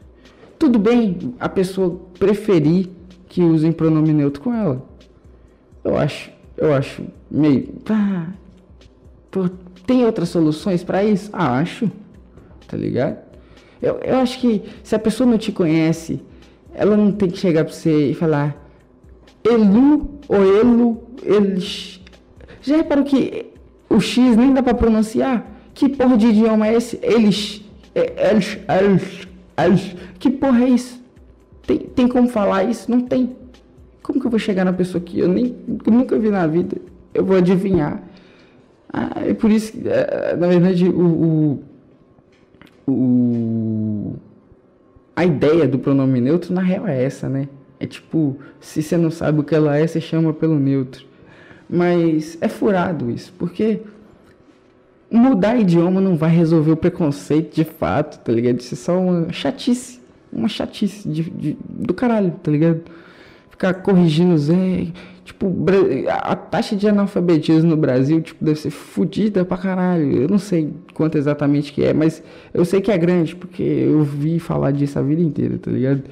[0.58, 2.90] Tudo bem a pessoa preferir
[3.28, 4.86] que usem pronome neutro com ela.
[5.84, 7.74] Eu acho, eu acho meio.
[7.90, 8.28] Ah,
[9.88, 11.30] tem outras soluções para isso?
[11.32, 11.90] Ah, acho,
[12.68, 13.18] tá ligado?
[13.82, 16.22] Eu, eu acho que se a pessoa não te conhece,
[16.74, 18.69] ela não tem que chegar pra você e falar
[19.44, 22.02] Elu ou Elo, eles.
[22.62, 23.48] Já reparou que
[23.90, 25.46] o X nem dá para pronunciar.
[25.74, 27.00] Que porra de idioma é esse?
[27.02, 27.64] Eles.
[27.96, 29.28] É, eles, eles,
[29.58, 29.96] eles.
[30.20, 31.02] Que porra é isso?
[31.66, 32.90] Tem, tem como falar isso?
[32.90, 33.36] Não tem.
[34.04, 36.78] Como que eu vou chegar na pessoa que eu nem nunca vi na vida?
[37.14, 38.04] Eu vou adivinhar.
[38.92, 41.64] Ah, é por isso que, é, na verdade, o,
[42.88, 44.16] o, o,
[45.16, 47.48] a ideia do pronome neutro, na real, é essa, né?
[47.80, 51.06] É tipo, se você não sabe o que ela é, você chama pelo neutro.
[51.70, 53.82] Mas é furado isso, porque
[55.10, 58.60] mudar idioma não vai resolver o preconceito de fato, tá ligado?
[58.60, 60.00] Isso é só uma chatice.
[60.32, 62.82] Uma chatice de, de do caralho, tá ligado?
[63.50, 64.48] Ficar corrigindo os.
[65.24, 65.54] Tipo,
[66.10, 70.24] a taxa de analfabetismo no Brasil, tipo, deve ser fodida pra caralho.
[70.24, 72.22] Eu não sei quanto exatamente que é, mas
[72.54, 76.04] eu sei que é grande, porque eu vi falar disso a vida inteira, tá ligado?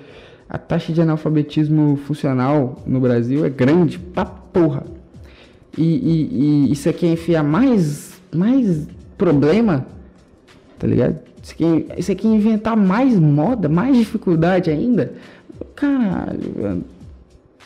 [0.50, 4.86] A taxa de analfabetismo funcional no Brasil é grande pra porra.
[5.78, 8.88] E, e, e isso aqui é enfiar mais, mais
[9.18, 9.86] problema,
[10.80, 11.20] tá ligado?
[11.44, 15.14] Isso aqui, isso aqui é inventar mais moda, mais dificuldade ainda.
[15.76, 16.84] Caralho, mano.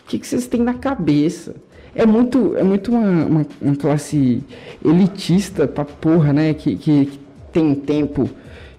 [0.03, 1.55] O que, que vocês têm na cabeça?
[1.95, 4.43] É muito, é muito uma, uma, uma classe
[4.83, 6.53] elitista pra porra, né?
[6.53, 7.19] Que, que, que
[7.51, 8.29] tem tempo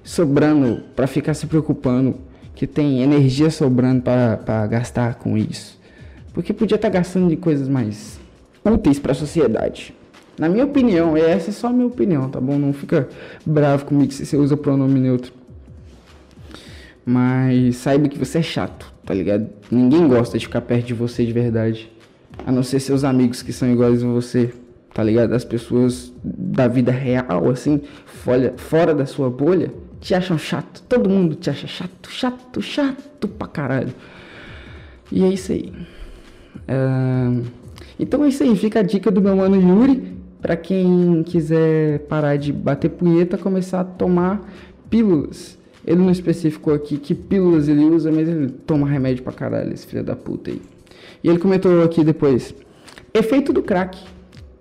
[0.04, 2.16] sobrando para ficar se preocupando,
[2.62, 5.76] que tem energia sobrando para gastar com isso.
[6.32, 8.20] Porque podia estar tá gastando de coisas mais
[8.64, 9.92] úteis para a sociedade.
[10.38, 12.56] Na minha opinião, essa é só minha opinião, tá bom?
[12.60, 13.08] Não fica
[13.44, 15.32] bravo comigo se você usa pronome neutro.
[17.04, 19.48] Mas saiba que você é chato, tá ligado?
[19.68, 21.90] Ninguém gosta de ficar perto de você de verdade.
[22.46, 24.54] A não ser seus amigos que são iguais a você,
[24.94, 25.32] tá ligado?
[25.32, 27.80] As pessoas da vida real, assim,
[28.56, 29.72] fora da sua bolha,
[30.02, 30.82] te acham chato.
[30.88, 33.94] Todo mundo te acha chato, chato, chato pra caralho.
[35.10, 35.72] E é isso aí.
[37.98, 42.36] Então é isso aí, fica a dica do meu mano Yuri para quem quiser parar
[42.36, 44.42] de bater punheta, começar a tomar
[44.90, 45.56] pílulas.
[45.86, 49.86] Ele não especificou aqui que pílulas ele usa, mas ele toma remédio pra caralho, esse
[49.86, 50.60] filho da puta aí.
[51.22, 52.54] E ele comentou aqui depois:
[53.14, 53.98] efeito do crack,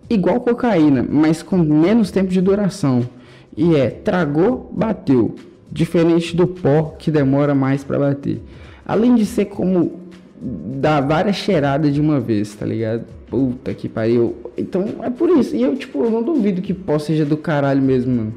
[0.10, 3.08] igual cocaína, mas com menos tempo de duração.
[3.56, 5.36] E é tragou, bateu,
[5.72, 8.42] diferente do pó que demora mais para bater.
[8.86, 10.00] Além de ser como
[10.42, 13.06] dar várias cheiradas de uma vez, tá ligado?
[13.30, 14.36] Puta que pariu.
[14.58, 15.56] Então é por isso.
[15.56, 18.34] E eu, tipo, eu não duvido que pó seja do caralho mesmo, mano.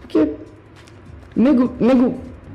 [0.00, 0.28] Porque.
[1.34, 1.72] Nego.
[1.80, 2.14] nego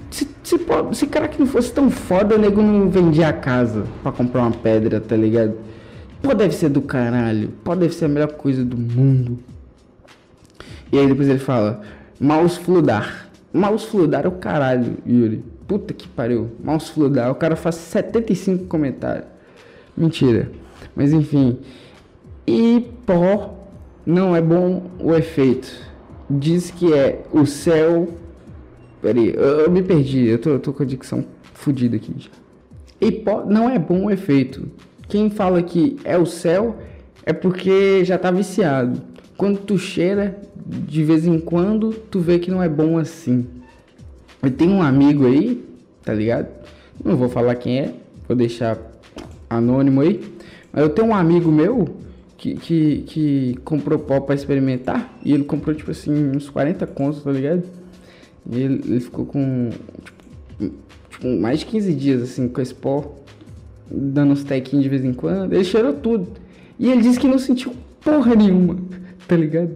[0.09, 4.11] se, se, pó, se crack não fosse tão foda, nego não vendia a casa pra
[4.11, 5.55] comprar uma pedra, tá ligado?
[6.21, 7.49] Pó deve ser do caralho.
[7.63, 9.39] Pó deve ser a melhor coisa do mundo.
[10.91, 11.81] E aí depois ele fala:
[12.23, 13.31] Mouse fludar.
[13.51, 15.43] Mouse fludar é o caralho, Yuri.
[15.67, 16.51] Puta que pariu.
[16.63, 17.31] Mouse fludar.
[17.31, 19.25] O cara faz 75 comentários.
[19.97, 20.51] Mentira.
[20.95, 21.57] Mas enfim.
[22.45, 23.57] E pó
[24.05, 25.75] não é bom o efeito.
[26.29, 28.07] Diz que é o céu.
[29.01, 30.27] Peraí, eu, eu me perdi.
[30.27, 32.13] Eu tô, eu tô com a dicção fodida aqui.
[33.01, 34.69] E pó não é bom o efeito.
[35.07, 36.77] Quem fala que é o céu
[37.25, 39.01] é porque já tá viciado.
[39.35, 43.45] Quando tu cheira, de vez em quando, tu vê que não é bom assim.
[44.41, 45.63] Eu tenho um amigo aí,
[46.03, 46.47] tá ligado?
[47.03, 47.93] Não vou falar quem é,
[48.27, 48.77] vou deixar
[49.49, 50.21] anônimo aí.
[50.73, 51.87] Eu tenho um amigo meu
[52.37, 57.23] que, que, que comprou pó pra experimentar e ele comprou, tipo assim, uns 40 contos,
[57.23, 57.63] tá ligado?
[58.49, 59.69] E ele, ele ficou com,
[60.59, 60.73] tipo,
[61.09, 63.15] tipo, mais de 15 dias, assim, com esse pó,
[63.89, 65.53] dando uns tequinhos de vez em quando.
[65.53, 66.27] Ele cheirou tudo.
[66.79, 68.77] E ele disse que não sentiu porra nenhuma,
[69.27, 69.75] tá ligado?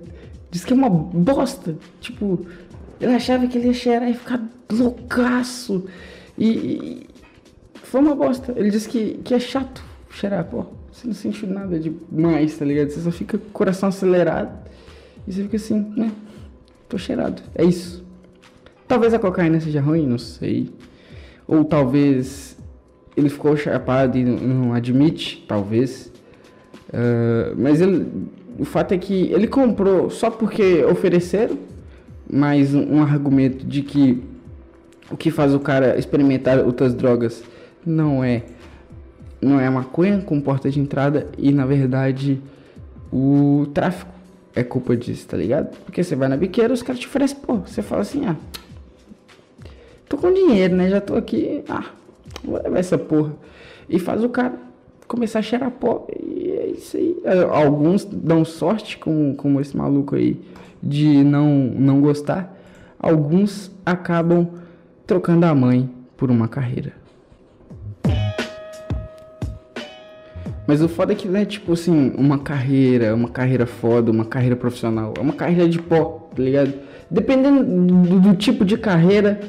[0.56, 1.76] Diz que é uma bosta.
[1.99, 2.45] Tipo,
[3.01, 4.41] ele achava que ele ia cheirar e ficar
[4.72, 5.84] loucaço.
[6.38, 7.08] E, e
[7.84, 8.53] foi uma bosta.
[8.56, 10.72] Ele disse que, que é chato cheirar pó.
[10.89, 12.89] Você não sente nada demais, tá ligado?
[12.89, 14.58] Você só fica com o coração acelerado.
[15.28, 16.10] E você fica assim, né?
[16.88, 17.41] Tô cheirado.
[17.53, 18.06] É isso.
[18.88, 20.72] Talvez a cocaína seja ruim, não sei.
[21.45, 22.58] Ou talvez
[23.18, 26.14] ele ficou chapado e não, admite, talvez.
[26.88, 28.10] Uh, mas ele,
[28.58, 31.58] o fato é que ele comprou só porque ofereceram,
[32.32, 34.24] mais um, um argumento de que
[35.12, 37.43] o que faz o cara experimentar outras drogas
[37.86, 38.43] não é
[39.41, 42.41] não é maconha com porta de entrada e na verdade
[43.12, 44.12] o tráfico
[44.56, 45.76] é culpa disso, tá ligado?
[45.86, 48.36] Porque você vai na biqueira, os caras te oferecem, pô, você fala assim, ah,
[50.08, 50.89] tô com dinheiro, né?
[50.89, 51.86] Já tô aqui, ah,
[52.43, 53.34] vou levar essa porra.
[53.88, 54.53] E faz o cara
[55.08, 56.08] começar a cheirar pó.
[56.12, 57.18] E é isso aí.
[57.24, 60.39] É, alguns dão sorte, como, como esse maluco aí,
[60.82, 62.56] de não, não gostar.
[62.99, 64.49] Alguns acabam
[65.06, 66.93] trocando a mãe por uma carreira.
[70.68, 74.26] Mas o foda é que não é tipo assim, uma carreira, uma carreira foda, uma
[74.26, 75.14] carreira profissional.
[75.16, 76.74] É uma carreira de pó, tá ligado?
[77.10, 79.39] Dependendo do, do tipo de carreira,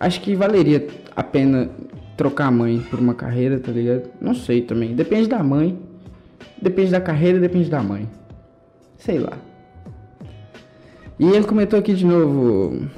[0.00, 1.70] acho que valeria a pena
[2.16, 4.10] trocar a mãe por uma carreira, tá ligado?
[4.20, 4.94] Não sei também.
[4.94, 5.78] Depende da mãe.
[6.60, 8.08] Depende da carreira, depende da mãe.
[8.96, 9.32] Sei lá.
[11.18, 12.88] E ele comentou aqui de novo.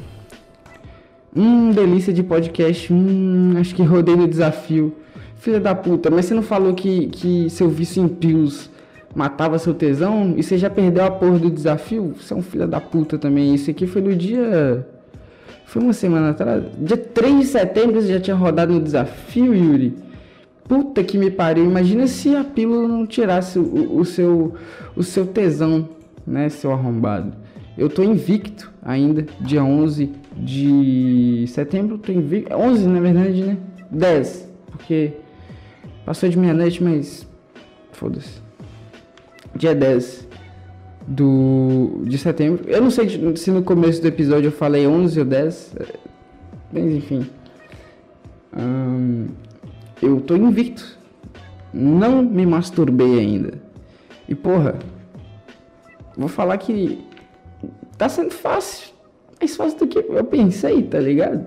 [1.35, 2.93] Hum, delícia de podcast.
[2.93, 4.95] Hum, acho que rodei no desafio.
[5.37, 8.71] Filha da puta, mas você não falou que, que seu vício em pills
[9.15, 12.67] matava seu tesão e você já perdeu a porra do desafio, você é um filho
[12.67, 13.55] da puta também.
[13.55, 14.87] Isso aqui foi no dia.
[15.67, 16.65] Foi uma semana atrás.
[16.79, 19.95] Dia 3 de setembro você já tinha rodado no desafio, Yuri.
[20.65, 21.65] Puta que me pariu.
[21.65, 24.55] Imagina se a pílula não tirasse o, o seu,
[24.95, 25.89] o seu tesão,
[26.25, 27.33] né, seu arrombado.
[27.77, 32.55] Eu tô invicto ainda, dia 11 de setembro, tô invicto.
[32.55, 33.57] 11 na verdade, né?
[33.91, 35.13] 10, porque
[36.05, 37.27] passou de meia-noite, mas
[37.93, 38.41] foda-se.
[39.55, 40.26] Dia 10
[41.07, 42.65] do, de setembro.
[42.67, 45.77] Eu não sei se no começo do episódio eu falei 11 ou 10,
[46.73, 47.27] mas enfim.
[48.57, 49.29] Hum,
[50.03, 50.97] eu tô invicto.
[51.73, 53.55] Não me masturbei ainda.
[54.29, 54.77] E porra,
[56.17, 57.05] vou falar que
[57.97, 58.95] tá sendo fácil.
[59.39, 61.47] Mais fácil do que eu pensei, tá ligado?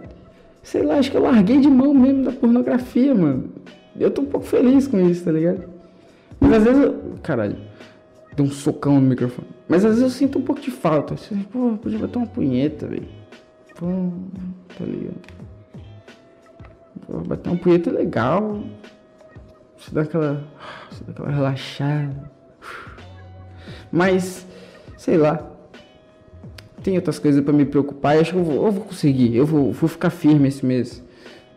[0.61, 3.49] Sei lá, acho que eu larguei de mão mesmo da pornografia, mano.
[3.99, 5.63] Eu tô um pouco feliz com isso, tá ligado?
[6.39, 6.95] Mas às vezes eu.
[7.23, 7.68] Caralho.
[8.39, 9.49] Deu um socão no microfone.
[9.67, 11.15] Mas às vezes eu sinto um pouco de falta.
[11.15, 13.05] Assim, Pô, podia botar uma punheta, velho.
[13.75, 13.85] Pô,
[14.77, 15.19] tá ligado?
[17.05, 18.63] Pô, uma punheta legal.
[19.77, 20.47] Você dá aquela.
[20.89, 22.31] Você dá aquela relaxada.
[23.91, 24.47] Mas,
[24.95, 25.45] sei lá
[26.81, 29.35] tem outras coisas para me preocupar e acho que eu vou, eu vou conseguir.
[29.35, 31.03] Eu vou, vou ficar firme esse mês.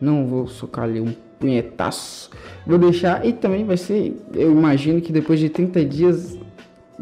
[0.01, 2.28] Não vou socar ali um punhetaço.
[2.66, 3.24] Vou deixar.
[3.24, 4.16] E também vai ser.
[4.35, 6.37] Eu imagino que depois de 30 dias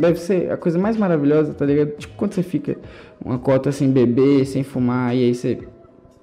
[0.01, 1.91] deve ser a coisa mais maravilhosa, tá ligado?
[1.97, 2.77] Tipo, quando você fica
[3.25, 5.59] uma cota sem beber, sem fumar, e aí você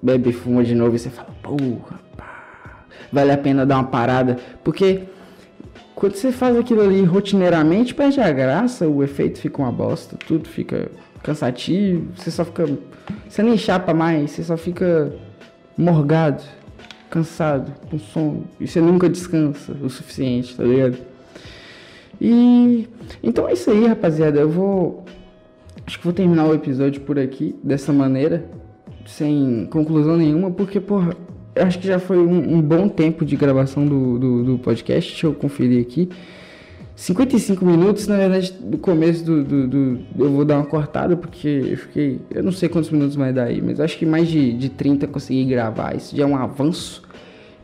[0.02, 3.84] bebe e fuma de novo e você fala, porra, pá, vale a pena dar uma
[3.84, 4.36] parada.
[4.64, 5.02] Porque
[5.94, 10.48] quando você faz aquilo ali rotineiramente, perde a graça, o efeito fica uma bosta, tudo
[10.48, 10.90] fica
[11.22, 12.68] cansativo, você só fica.
[13.28, 15.12] Você nem chapa mais, você só fica
[15.76, 16.42] morgado,
[17.10, 18.44] cansado, com sono.
[18.60, 20.98] E você nunca descansa o suficiente, tá ligado?
[22.20, 22.88] E.
[23.22, 24.40] Então é isso aí, rapaziada.
[24.40, 25.04] Eu vou.
[25.86, 28.44] Acho que vou terminar o episódio por aqui, dessa maneira,
[29.06, 31.16] sem conclusão nenhuma, porque, porra,
[31.54, 35.10] eu acho que já foi um, um bom tempo de gravação do, do, do podcast.
[35.10, 36.10] Deixa eu conferir aqui.
[36.94, 41.46] 55 minutos, na verdade, do começo do, do, do, Eu vou dar uma cortada, porque
[41.48, 42.20] eu fiquei.
[42.28, 45.06] Eu não sei quantos minutos vai dar aí, mas acho que mais de, de 30
[45.06, 45.96] consegui gravar.
[45.96, 47.02] Isso já é um avanço.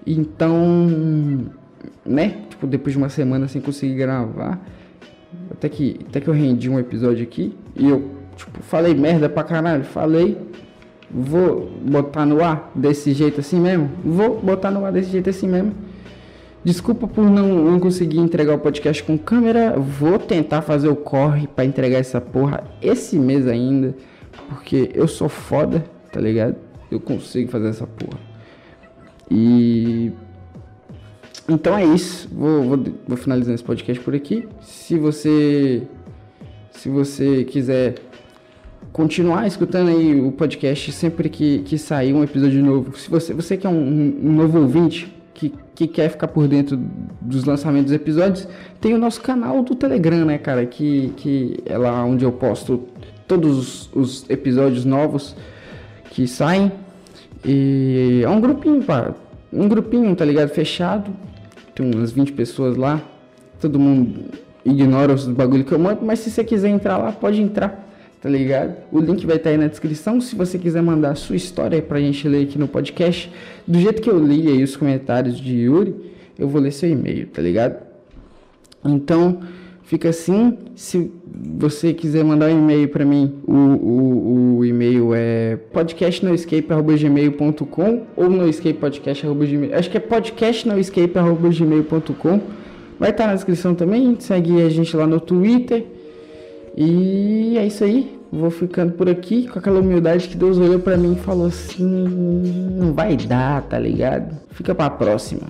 [0.06, 1.50] Então.
[2.06, 2.42] Né?
[2.64, 4.60] Tipo, depois de uma semana sem conseguir gravar.
[5.50, 7.54] Até que, até que eu rendi um episódio aqui.
[7.76, 9.84] E eu, tipo, falei merda pra caralho.
[9.84, 10.38] Falei.
[11.10, 13.88] Vou botar no ar desse jeito assim mesmo?
[14.04, 15.72] Vou botar no ar desse jeito assim mesmo.
[16.64, 19.78] Desculpa por não, não conseguir entregar o podcast com câmera.
[19.78, 23.94] Vou tentar fazer o corre para entregar essa porra esse mês ainda.
[24.48, 26.56] Porque eu sou foda, tá ligado?
[26.90, 28.18] Eu consigo fazer essa porra.
[29.30, 30.12] E.
[31.48, 32.28] Então é isso.
[32.32, 34.48] Vou, vou, vou finalizando esse podcast por aqui.
[34.60, 35.82] Se você.
[36.70, 37.94] Se você quiser
[38.92, 42.96] continuar escutando aí o podcast sempre que, que sair um episódio novo.
[42.96, 46.80] Se você, você que é um, um novo ouvinte, que, que quer ficar por dentro
[47.20, 48.48] dos lançamentos dos episódios,
[48.80, 50.64] tem o nosso canal do Telegram, né, cara?
[50.64, 52.84] Que, que é lá onde eu posto
[53.26, 55.34] todos os episódios novos
[56.10, 56.70] que saem.
[57.44, 59.12] E é um grupinho, pá.
[59.52, 60.50] Um grupinho, tá ligado?
[60.50, 61.10] Fechado.
[61.74, 63.02] Tem umas 20 pessoas lá.
[63.60, 64.30] Todo mundo
[64.64, 67.84] ignora os bagulho que eu mando, mas se você quiser entrar lá, pode entrar
[68.24, 68.74] tá ligado?
[68.90, 70.18] O link vai estar tá aí na descrição.
[70.18, 73.30] Se você quiser mandar a sua história pra gente ler aqui no podcast,
[73.68, 75.94] do jeito que eu li aí os comentários de Yuri,
[76.38, 77.76] eu vou ler seu e-mail, tá ligado?
[78.82, 79.40] Então,
[79.84, 80.58] fica assim.
[80.74, 81.12] Se
[81.56, 89.76] você quiser mandar um e-mail para mim, o, o, o, e-mail é podcastnoescape.gmail.com ou noescapepodcast.gmail.
[89.76, 92.40] Acho que é podcastnoescape.gmail.com.
[92.98, 94.16] Vai estar tá na descrição também.
[94.18, 95.86] Segue a gente lá no Twitter.
[96.76, 98.18] E é isso aí.
[98.32, 101.84] Vou ficando por aqui com aquela humildade que Deus olhou para mim e falou assim:
[101.84, 104.36] não vai dar, tá ligado?
[104.50, 105.42] Fica pra próxima.